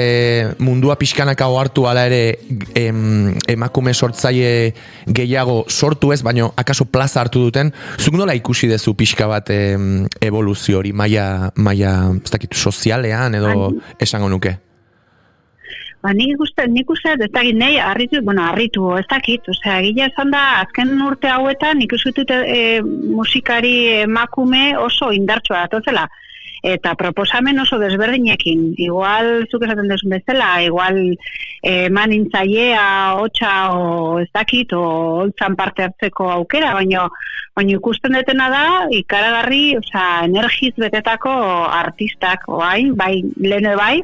mundua 0.64 0.98
pixkanaka 1.00 1.48
ohartu 1.52 1.88
ala 1.88 2.08
ere 2.10 2.40
em, 2.76 3.34
emakume 3.48 3.94
sortzaile 3.94 4.74
gehiago 5.08 5.64
sortu 5.68 6.14
ez, 6.14 6.22
baino 6.24 6.52
akaso 6.58 6.86
plaza 6.86 7.22
hartu 7.22 7.48
duten, 7.48 7.72
zuk 7.98 8.18
nola 8.20 8.36
ikusi 8.38 8.70
dezu 8.72 8.96
pixka 8.98 9.28
bat 9.30 9.52
em, 9.54 10.06
evoluzio 10.22 10.82
hori 10.82 10.94
maia, 10.94 11.52
maia 11.56 11.98
ez 12.18 12.32
dakit, 12.32 12.56
sozialean 12.56 13.38
edo 13.40 13.72
esango 14.00 14.32
nuke? 14.32 14.58
Ba, 16.08 16.14
nik 16.16 16.40
uste, 16.40 16.64
nik 16.72 16.88
uste, 16.94 17.18
ez 17.20 17.28
dakit, 17.34 17.58
nahi, 17.60 17.82
arritu, 17.84 18.22
bueno, 18.24 18.46
arritu, 18.48 18.86
ez 18.96 19.04
dakit, 19.12 19.50
osea, 19.52 19.82
gila 19.84 20.06
esan 20.08 20.30
da, 20.32 20.44
azken 20.62 20.94
urte 21.04 21.28
hauetan, 21.28 21.82
nik 21.82 21.92
uste 21.98 22.24
e, 22.48 22.62
musikari 23.18 23.74
emakume 24.06 24.62
oso 24.80 25.10
indartsua 25.12 25.66
datozela, 25.66 26.06
eta 26.64 26.96
proposamen 26.96 27.60
oso 27.60 27.80
desberdinekin, 27.80 28.74
igual, 28.78 29.48
zuk 29.52 29.66
esaten 29.68 29.90
desun 29.92 30.16
bezala, 30.16 30.52
igual, 30.66 31.00
eman 31.64 32.14
intzaiea, 32.16 32.88
hotxa, 33.20 33.54
o 33.74 34.20
ez 34.22 34.30
dakit, 34.34 34.74
o 34.74 34.84
holtzan 35.22 35.56
parte 35.56 35.88
hartzeko 35.88 36.32
aukera, 36.32 36.74
baina, 36.78 37.08
baina 37.58 37.78
ikusten 37.78 38.18
detena 38.18 38.50
da, 38.54 38.66
ikaragarri, 38.94 39.78
osea, 39.80 40.26
energiz 40.30 40.74
betetako 40.78 41.32
artistak, 41.80 42.46
oain, 42.48 42.94
bai, 42.98 43.24
lehene 43.42 43.76
bai, 43.80 43.96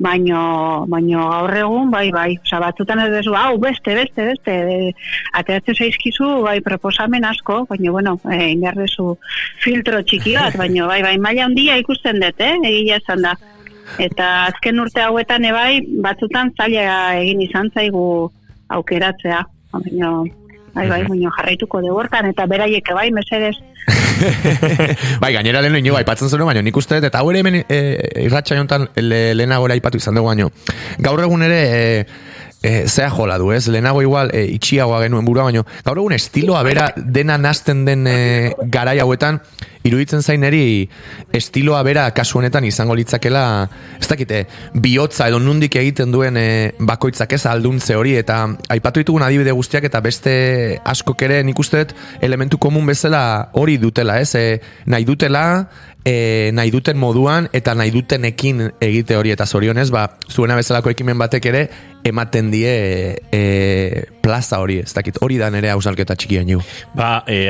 baino 0.00 0.86
baino 0.88 1.26
gaur 1.28 1.54
egun 1.62 1.90
bai 1.92 2.06
bai, 2.14 2.30
osea 2.40 2.60
batzutan 2.62 3.02
ez 3.04 3.10
dezu, 3.12 3.34
hau 3.36 3.58
beste 3.60 3.94
beste 3.98 4.26
beste 4.30 4.54
e, 4.74 4.78
ateratzen 5.36 5.76
zaizkizu 5.76 6.30
bai 6.46 6.58
proposamen 6.64 7.26
asko, 7.28 7.60
baino 7.68 7.92
bueno, 7.92 8.16
eh 8.32 8.50
inarrezu 8.54 9.12
filtro 9.64 10.00
txiki 10.02 10.34
bat, 10.38 10.56
baino 10.56 10.88
bai 10.88 11.02
bai 11.04 11.16
maila 11.20 11.44
handia 11.48 11.76
ikusten 11.82 11.99
dut, 12.04 12.40
eh, 12.40 12.56
egia 12.64 12.96
esan 12.96 13.22
da. 13.22 13.36
Eta 13.98 14.26
azken 14.46 14.78
urte 14.80 15.02
hauetan 15.02 15.44
ebai 15.44 15.80
batzutan 16.02 16.52
zaila 16.56 17.16
egin 17.20 17.40
izan 17.42 17.70
zaigu 17.74 18.04
aukeratzea, 18.68 19.40
baino 19.72 20.12
bai 20.74 20.86
bai, 20.88 21.02
baino 21.08 21.30
jarraituko 21.36 21.80
de 21.82 21.90
hortan 21.90 22.28
eta 22.30 22.46
beraiek 22.46 22.92
bai 22.94 23.10
mesedes 23.10 23.56
bai, 25.22 25.32
gainera 25.32 25.62
lehen 25.62 25.78
inigo 25.80 25.96
aipatzen 25.98 26.28
zuen, 26.28 26.44
baina 26.46 26.62
nik 26.62 26.76
uste, 26.76 26.98
eta 27.00 27.20
hau 27.20 27.30
ere 27.32 27.40
hemen 27.42 27.60
e, 27.62 27.78
irratxa 28.26 28.58
jontan 28.58 28.88
le, 28.96 29.20
lehenago 29.34 29.68
aipatu 29.72 30.00
izan 30.00 30.18
dugu 30.18 30.28
baino. 30.28 30.50
Gaur 31.00 31.22
egun 31.24 31.42
ere, 31.46 31.60
e, 31.64 32.04
e, 32.62 32.88
zea 32.88 33.10
jola 33.10 33.38
du, 33.38 33.52
ez? 33.52 33.66
Lehenago 33.68 34.02
igual 34.02 34.30
e, 34.34 34.44
itxiagoa 34.56 35.00
genuen 35.04 35.24
burua, 35.24 35.48
baino. 35.48 35.64
Gaur 35.84 36.02
egun 36.02 36.16
estiloa 36.16 36.62
bera 36.66 36.90
dena 36.96 37.38
nazten 37.38 37.84
den 37.88 38.06
e, 38.06 38.18
garai 38.72 38.98
hauetan, 39.00 39.40
iruditzen 39.86 40.20
zaineri 40.20 40.88
estiloa 41.32 41.80
bera 41.86 42.04
kasu 42.12 42.38
honetan 42.40 42.66
izango 42.68 42.94
litzakela 42.98 43.42
ez 43.96 44.08
dakite, 44.10 44.42
bihotza 44.74 45.30
edo 45.30 45.40
nundik 45.40 45.78
egiten 45.80 46.12
duen 46.12 46.36
e, 46.36 46.48
bakoitzak 46.78 47.32
ez 47.36 47.44
alduntze 47.48 47.96
hori 47.96 48.16
eta 48.20 48.42
aipatu 48.68 49.00
ditugun 49.00 49.24
adibide 49.24 49.54
guztiak 49.56 49.88
eta 49.88 50.02
beste 50.04 50.34
askok 50.84 51.24
ere 51.28 51.40
nik 51.46 51.58
uste 51.58 51.86
elementu 52.20 52.58
komun 52.60 52.92
bezala 52.92 53.22
hori 53.56 53.78
dutela 53.80 54.18
ez, 54.20 54.34
e, 54.36 54.60
nahi 54.84 55.08
dutela 55.08 55.44
e, 56.04 56.50
nahi 56.52 56.70
duten 56.70 56.98
moduan 57.00 57.48
eta 57.56 57.74
nahi 57.74 57.92
dutenekin 57.94 58.66
egite 58.80 59.16
hori 59.16 59.32
eta 59.32 59.46
zorionez, 59.46 59.88
ba, 59.94 60.10
zuena 60.28 60.58
bezalako 60.60 60.92
ekimen 60.92 61.18
batek 61.18 61.48
ere 61.52 61.64
ematen 62.04 62.50
die 62.50 62.70
e, 63.32 64.04
plaza 64.20 64.60
hori, 64.60 64.78
ez 64.84 64.92
dakit, 64.94 65.18
hori 65.20 65.38
da 65.40 65.50
nere 65.52 65.70
hausalketa 65.72 66.16
txikian 66.16 66.48
ju. 66.48 66.60
Ba, 66.96 67.24
e, 67.26 67.48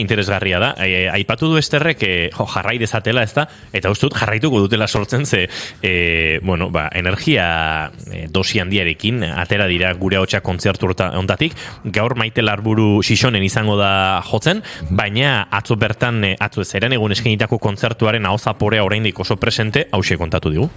interesgarria 0.00 0.58
da, 0.58 0.72
e, 0.78 1.08
aipatu 1.12 1.50
du 1.52 1.58
esterrek 1.58 2.02
e, 2.02 2.30
jo, 2.34 2.46
jarrai 2.46 2.78
dezatela, 2.78 3.22
ez 3.22 3.32
da, 3.34 3.46
eta 3.72 3.90
ustut 3.90 4.14
jarraituko 4.16 4.60
dutela 4.64 4.88
sortzen 4.88 5.26
ze, 5.26 5.48
e, 5.82 6.38
bueno, 6.42 6.70
ba, 6.70 6.88
energia 6.94 7.90
e, 8.10 8.26
dosi 8.30 8.60
handiarekin, 8.60 9.22
atera 9.24 9.66
dira 9.66 9.92
gure 9.94 10.18
hotxa 10.18 10.40
kontzertu 10.40 10.90
ontatik, 10.92 11.54
gaur 11.84 12.16
maite 12.16 12.42
larburu 12.42 13.02
sisonen 13.02 13.42
izango 13.42 13.76
da 13.76 14.22
jotzen, 14.26 14.62
baina 14.90 15.48
atzo 15.50 15.76
bertan, 15.76 16.24
e, 16.24 16.36
atzo 16.40 16.62
ez 16.62 16.74
egun 16.74 17.12
eskenitako 17.12 17.58
kontzertuaren 17.58 18.26
hau 18.26 18.38
zaporea 18.38 18.84
oraindik 18.84 19.18
oso 19.20 19.36
presente, 19.36 19.88
hause 19.92 20.16
kontatu 20.16 20.50
digu. 20.50 20.70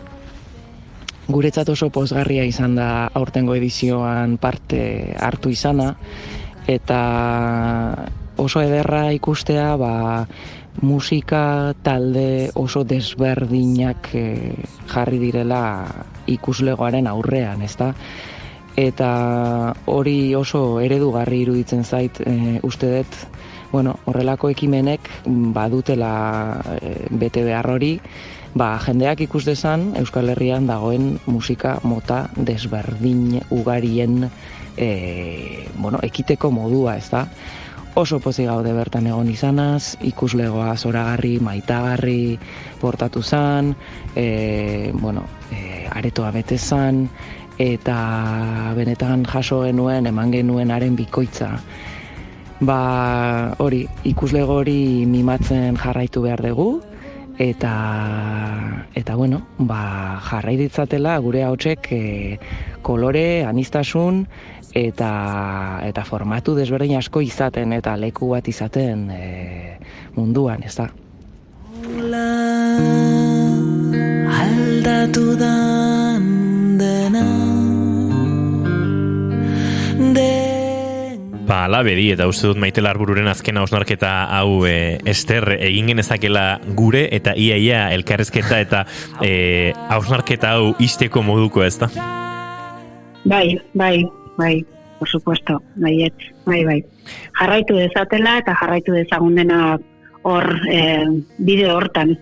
Guretzat 1.27 1.69
oso 1.73 1.89
pozgarria 1.89 2.43
izan 2.45 2.75
da 2.77 3.07
aurtengo 3.17 3.55
edizioan 3.57 4.37
parte 4.37 5.15
hartu 5.17 5.49
izana, 5.49 5.95
eta 6.69 6.99
oso 8.37 8.61
ederra 8.61 9.07
ikustea, 9.15 9.71
ba, 9.79 10.27
musika 10.81 11.73
talde 11.83 12.51
oso 12.55 12.83
desberdinak 12.83 14.09
e, 14.13 14.25
jarri 14.91 15.19
direla 15.19 15.61
ikuslegoaren 16.27 17.07
aurrean, 17.07 17.61
ezta? 17.63 17.93
Eta 18.75 19.09
hori 19.87 20.35
oso 20.35 20.81
eredugarri 20.83 21.41
iruditzen 21.45 21.85
zait 21.87 22.19
e, 22.19 22.59
uste 22.63 22.91
dut, 22.91 23.19
bueno, 23.71 23.95
horrelako 24.05 24.51
ekimenek 24.51 25.07
badutela 25.25 26.15
e, 26.81 26.95
bete 27.09 27.43
behar 27.47 27.71
hori, 27.71 27.95
ba, 28.55 28.79
jendeak 28.79 29.25
ikus 29.27 29.43
dezan 29.45 29.91
Euskal 29.99 30.31
Herrian 30.31 30.65
dagoen 30.67 31.19
musika 31.27 31.77
mota 31.83 32.25
desberdin 32.35 33.41
ugarien 33.51 34.29
e, 34.77 35.67
bueno, 35.75 35.99
ekiteko 36.03 36.51
modua, 36.51 36.97
ez 36.97 37.09
da? 37.11 37.27
oso 37.95 38.19
pozi 38.19 38.43
gaude 38.43 38.73
bertan 38.75 39.07
egon 39.07 39.29
izanaz, 39.31 39.95
ikuslegoa 40.03 40.73
zoragarri, 40.75 41.37
maitagarri, 41.39 42.35
portatu 42.81 43.23
zan, 43.23 43.71
e, 44.15 44.91
bueno, 44.93 45.23
e, 45.47 45.87
aretoa 45.87 46.33
bete 46.35 46.57
zan, 46.59 47.05
eta 47.57 47.95
benetan 48.75 49.23
jaso 49.23 49.61
genuen, 49.63 50.11
eman 50.11 50.33
genuen 50.35 50.75
haren 50.75 50.97
bikoitza. 50.99 51.53
Ba, 52.59 52.81
hori, 53.63 53.85
ikuslego 54.03 54.59
hori 54.59 55.05
mimatzen 55.07 55.79
jarraitu 55.79 56.27
behar 56.27 56.43
dugu, 56.43 56.81
eta 57.37 58.85
eta 58.95 59.15
bueno, 59.15 59.41
ba, 59.57 60.19
jarrai 60.23 60.55
ditzatela 60.57 61.17
gure 61.19 61.43
hautsek 61.43 61.87
e, 61.91 62.39
kolore, 62.81 63.43
anistasun, 63.45 64.25
eta 64.75 65.11
eta 65.87 66.03
formatu 66.03 66.55
desberdin 66.55 66.97
asko 66.99 67.23
izaten 67.23 67.73
eta 67.73 67.95
leku 67.99 68.33
bat 68.35 68.47
izaten 68.47 69.09
e, 69.11 69.23
munduan, 70.15 70.63
ez 70.63 70.75
da? 70.75 70.89
aldatu 74.35 75.35
dena 75.39 75.94
Ba, 81.45 81.65
ala 81.67 81.83
bedi, 81.85 82.07
eta 82.09 82.25
uste 82.25 82.49
dut 82.49 82.57
maite 82.57 82.81
larbururen 82.81 83.27
azkena 83.29 83.61
osnarketa 83.61 84.11
hau 84.33 84.63
e, 84.65 84.97
ester 85.05 85.45
egin 85.59 85.91
genezakela 85.91 86.45
gure 86.79 87.03
eta 87.13 87.35
iaia 87.37 87.59
ia, 87.61 87.81
elkarrezketa 87.93 88.57
eta 88.63 88.79
e, 89.21 89.73
hausnarketa 89.93 90.55
hau 90.55 90.71
isteko 90.81 91.21
moduko 91.21 91.61
ez 91.61 91.75
da? 91.83 91.91
Bai, 93.29 93.59
bai, 93.77 94.01
bai, 94.39 94.55
por 94.97 95.09
supuesto, 95.09 95.61
bai, 95.75 96.09
bai, 96.47 96.63
bai. 96.65 96.79
Jarraitu 97.37 97.77
dezatela 97.77 98.39
eta 98.41 98.57
jarraitu 98.57 98.97
dezagun 98.97 99.37
dena 99.37 99.59
hor 100.25 100.49
e, 100.71 100.81
bideo 101.37 101.77
hortan. 101.77 102.15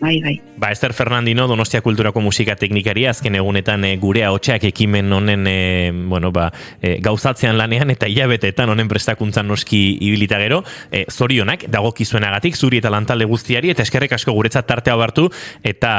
Bai, 0.00 0.20
bai. 0.22 0.40
Ba, 0.56 0.70
Ester 0.70 0.92
Fernandino, 0.92 1.48
Donostia 1.48 1.80
Kulturako 1.82 2.20
musika 2.22 2.54
teknikari, 2.56 3.06
azken 3.10 3.34
egunetan 3.34 3.84
e, 3.84 3.96
gure 3.98 4.22
haotxeak 4.26 4.68
ekimen 4.70 5.12
honen 5.12 5.46
e, 5.50 5.90
bueno, 5.90 6.30
ba, 6.34 6.48
e, 6.80 6.98
gauzatzean 7.02 7.58
lanean 7.58 7.90
eta 7.90 8.06
hilabetetan 8.06 8.70
honen 8.70 8.90
prestakuntzan 8.90 9.48
noski 9.50 9.82
ibilita 10.06 10.38
gero, 10.38 10.62
e, 10.92 11.04
zorionak, 11.10 11.66
dagokizuenagatik, 11.72 12.54
zuri 12.54 12.78
eta 12.78 12.92
lantalde 12.94 13.26
guztiari, 13.26 13.72
eta 13.74 13.82
eskerrek 13.82 14.14
asko 14.14 14.34
guretzat 14.36 14.68
tartea 14.70 14.94
hartu 14.94 15.28
eta 15.66 15.92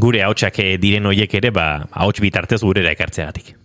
gure 0.00 0.22
haotxak 0.24 0.62
diren 0.80 1.12
hoiek 1.12 1.34
ere, 1.42 1.52
ba, 1.52 1.84
haotx 1.92 2.24
bitartez 2.24 2.62
gurera 2.64 2.92
ekartzeagatik. 2.96 3.58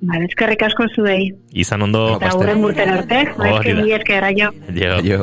Vale, 0.00 0.24
eskerrik 0.24 0.62
asko 0.64 0.88
zuei. 0.96 1.28
Izan 1.52 1.84
ondo. 1.84 2.06
Eta 2.16 2.32
gure 2.32 2.56
murten 2.56 2.96
arte. 2.96 3.20
Oh, 3.36 3.60
esker, 3.60 4.30
jo. 4.38 4.48
Jo. 4.72 4.96
jo. 5.04 5.22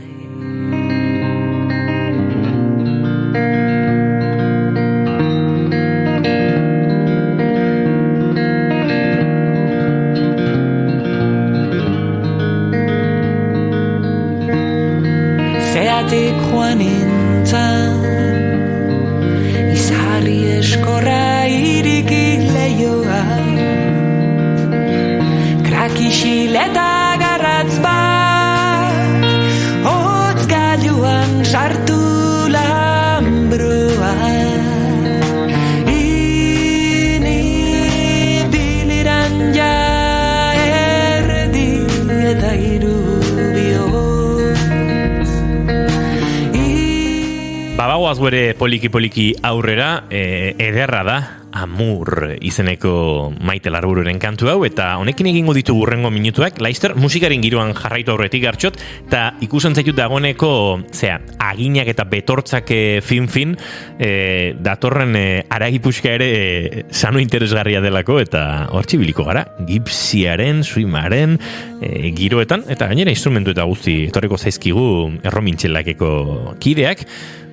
Babagoaz 48.08 48.24
bere 48.24 48.54
poliki-poliki 48.56 49.26
aurrera, 49.44 50.06
e, 50.08 50.56
ederra 50.64 51.02
da, 51.04 51.18
Amur 51.58 52.36
izeneko 52.44 53.32
maite 53.48 53.72
larbururen 53.72 54.20
kantu 54.22 54.50
hau, 54.52 54.58
eta 54.68 54.90
honekin 55.00 55.30
egingo 55.32 55.56
ditu 55.56 55.74
burrengo 55.74 56.12
minutuak, 56.14 56.60
Laister 56.62 56.94
musikaren 57.00 57.42
giroan 57.42 57.74
jarraitu 57.76 58.14
aurretik 58.14 58.44
gartxot, 58.44 58.78
eta 59.08 59.22
ikusen 59.44 59.76
zaitut 59.76 59.98
dagoeneko, 59.98 60.50
zera, 60.94 61.18
aginak 61.48 61.90
eta 61.92 62.06
betortzak 62.08 62.72
fin-fin, 63.04 63.56
e, 64.00 64.54
datorren 64.64 65.16
e, 65.18 65.26
aragipuska 65.50 66.14
ere 66.20 66.30
e, 66.30 66.84
sano 66.92 67.20
interesgarria 67.24 67.82
delako, 67.82 68.20
eta 68.24 68.68
hor 68.72 68.88
biliko 68.88 69.26
gara, 69.28 69.48
gipsiaren, 69.68 70.64
suimaren, 70.64 71.40
e, 71.82 72.14
giroetan, 72.16 72.68
eta 72.70 72.88
gainera 72.88 73.12
instrumentu 73.12 73.56
eta 73.56 73.68
guzti, 73.68 74.06
etorreko 74.12 74.38
zaizkigu 74.38 74.88
erromintxelakeko 75.28 76.56
kideak, 76.64 77.04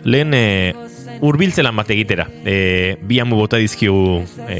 lehen 0.05 0.35
e, 0.35 0.75
urbiltzelan 1.20 1.77
bat 1.77 1.90
egitera. 1.94 2.27
E, 2.44 2.96
bi 3.03 3.20
amu 3.20 3.37
bota 3.37 3.61
dizkigu 3.61 4.22
e, 4.48 4.59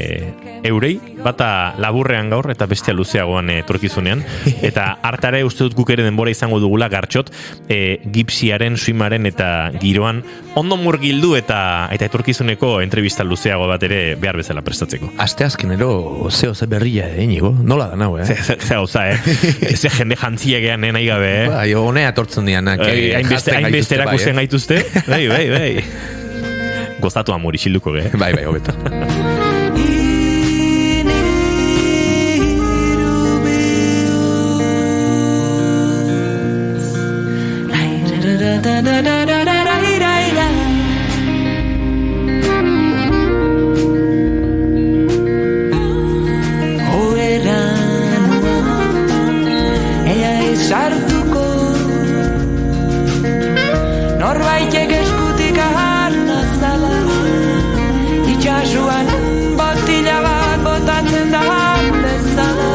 eurei, 0.63 0.95
bata 1.23 1.75
laburrean 1.81 2.29
gaur 2.29 2.49
eta 2.53 2.67
bestea 2.69 2.95
luzeagoan 2.95 3.49
e, 3.49 3.61
torkizunean. 3.67 4.23
Eta 4.69 4.87
hartare 5.05 5.43
uste 5.45 5.65
dut 5.65 5.75
guk 5.77 5.91
ere 5.93 6.05
denbora 6.05 6.31
izango 6.31 6.59
dugula 6.59 6.89
gartxot, 6.89 7.31
e, 7.69 7.99
gipsiaren, 8.13 8.77
suimaren 8.77 9.25
eta 9.29 9.71
giroan 9.81 10.21
ondo 10.55 10.77
murgildu 10.79 11.35
eta 11.37 11.89
eta 11.93 12.07
etorkizuneko 12.07 12.79
entrevista 12.83 13.25
luzeago 13.27 13.67
bat 13.69 13.83
ere 13.87 13.99
behar 14.19 14.39
bezala 14.39 14.63
prestatzeko. 14.65 15.11
Aste 15.21 15.45
azkenero 15.45 16.29
zeo 16.31 16.55
ze 16.55 16.67
berria 16.71 17.07
eh, 17.09 17.23
inigo? 17.23 17.51
Nola 17.51 17.89
da 17.91 17.99
nau, 17.99 18.17
eh? 18.17 18.25
Ze, 18.47 18.57
ze, 18.87 19.05
eh? 19.09 19.75
Ze 19.81 19.89
jende 19.89 20.15
jantzia 20.15 20.59
gehan 20.59 20.83
eh, 20.83 20.91
nahi 20.95 21.07
gabe, 21.07 21.31
eh? 21.43 21.47
Bai, 21.49 21.73
honea 21.73 22.13
tortzen 22.15 22.45
dianak. 22.45 22.79
Bai, 22.79 23.13
hainbeste 23.13 23.99
erakusten 23.99 24.35
gaituzte. 24.41 24.83
Bai, 25.07 25.25
bai, 25.27 25.47
bai. 25.49 26.13
Gozatu 27.05 27.33
amor 27.37 27.53
isilduko 27.53 27.93
ge. 27.93 28.09
Bai, 28.17 28.33
bai, 28.33 28.45
hobeto. 28.49 28.73
da 38.65 38.81
da 38.81 39.01
da 39.01 39.24
Itxasuan 58.45 59.07
botila 59.57 60.17
bat 60.21 60.59
botatzen 60.65 61.31
da 61.33 61.39
bezala. 62.01 62.67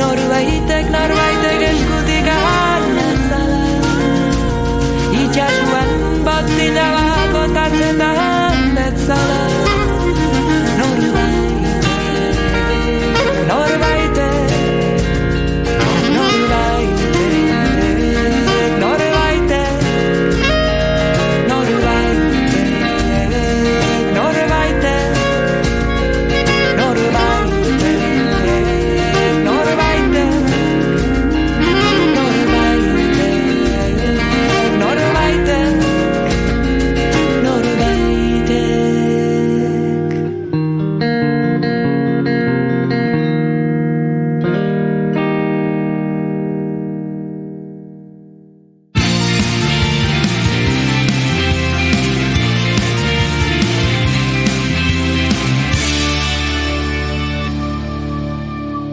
Norbaitek, 0.00 0.90
norbaitek 0.92 1.64
eskutik 1.70 2.28
aharna 2.34 3.06
zala 3.30 3.62
Itxasuan 5.22 5.96
botila 6.28 6.86
bat 6.98 7.32
botatzen 7.38 8.04
da 8.04 8.31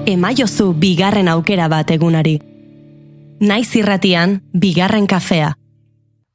emaiozu 0.10 0.74
bigarren 0.74 1.30
aukera 1.30 1.68
bat 1.72 1.92
egunari. 1.94 2.40
Naiz 3.40 3.70
irratian, 3.78 4.40
bigarren 4.52 5.08
kafea. 5.08 5.54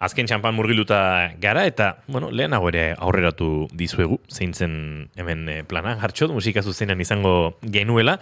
Azken 0.05 0.29
txampan 0.29 0.55
murgiluta 0.57 0.99
gara 1.41 1.65
eta, 1.69 1.91
bueno, 2.09 2.31
lehenago 2.31 2.69
ere 2.71 2.91
aurreratu 2.97 3.69
dizuegu, 3.73 4.19
zeintzen 4.29 4.75
hemen 5.17 5.49
eh, 5.49 5.63
plana, 5.69 5.95
hartxot, 6.01 6.33
musika 6.35 6.63
zuzenean 6.63 7.01
izango 7.01 7.57
genuela, 7.63 8.19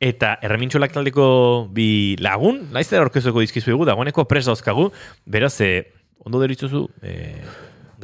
eta 0.00 0.34
erremintxolak 0.44 0.94
taldeko 0.94 1.26
bi 1.74 2.16
lagun, 2.24 2.64
laiztera 2.72 3.04
orkezueko 3.04 3.44
dizkizuegu, 3.44 3.84
dagoeneko 3.88 4.26
pres 4.30 4.46
dauzkagu, 4.48 4.90
beraz, 5.26 5.54
eh, 5.64 5.92
ondo 6.24 6.40
deritzuzu, 6.40 6.86
eh, 7.02 7.44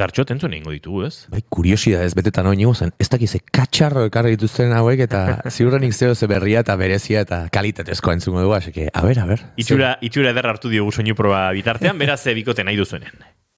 Gartxot 0.00 0.32
entzun 0.32 0.54
ingo 0.56 0.72
ditugu, 0.72 1.04
ez? 1.06 1.26
Bai, 1.32 1.42
kuriosia 1.52 2.04
ez 2.06 2.14
betetan 2.16 2.48
hori 2.48 2.66
zen, 2.74 2.92
ez 2.98 3.08
dakize 3.12 3.40
katxarro 3.52 4.06
ekarri 4.08 4.36
dituzten 4.36 4.72
hauek, 4.72 5.04
eta 5.06 5.40
ziurrenik 5.54 5.92
zeo 5.92 6.14
ze 6.14 6.26
berria 6.30 6.64
eta 6.64 6.76
berezia 6.76 7.20
eta 7.26 7.42
kalitatezko 7.52 8.12
entzungo 8.12 8.40
dugu, 8.40 8.54
aseke, 8.56 8.88
a 8.92 9.02
ber, 9.04 9.18
a 9.18 9.26
ber. 9.26 9.44
Itxura, 9.60 9.96
itxura 10.00 10.32
eder 10.32 10.48
hartu 10.48 10.72
diogu 10.72 10.92
soinu 10.92 11.14
proba 11.18 11.50
bitartean, 11.56 11.98
beraz, 12.00 12.22
bikote 12.34 12.64
nahi 12.64 12.80
duzuenen. 12.80 13.29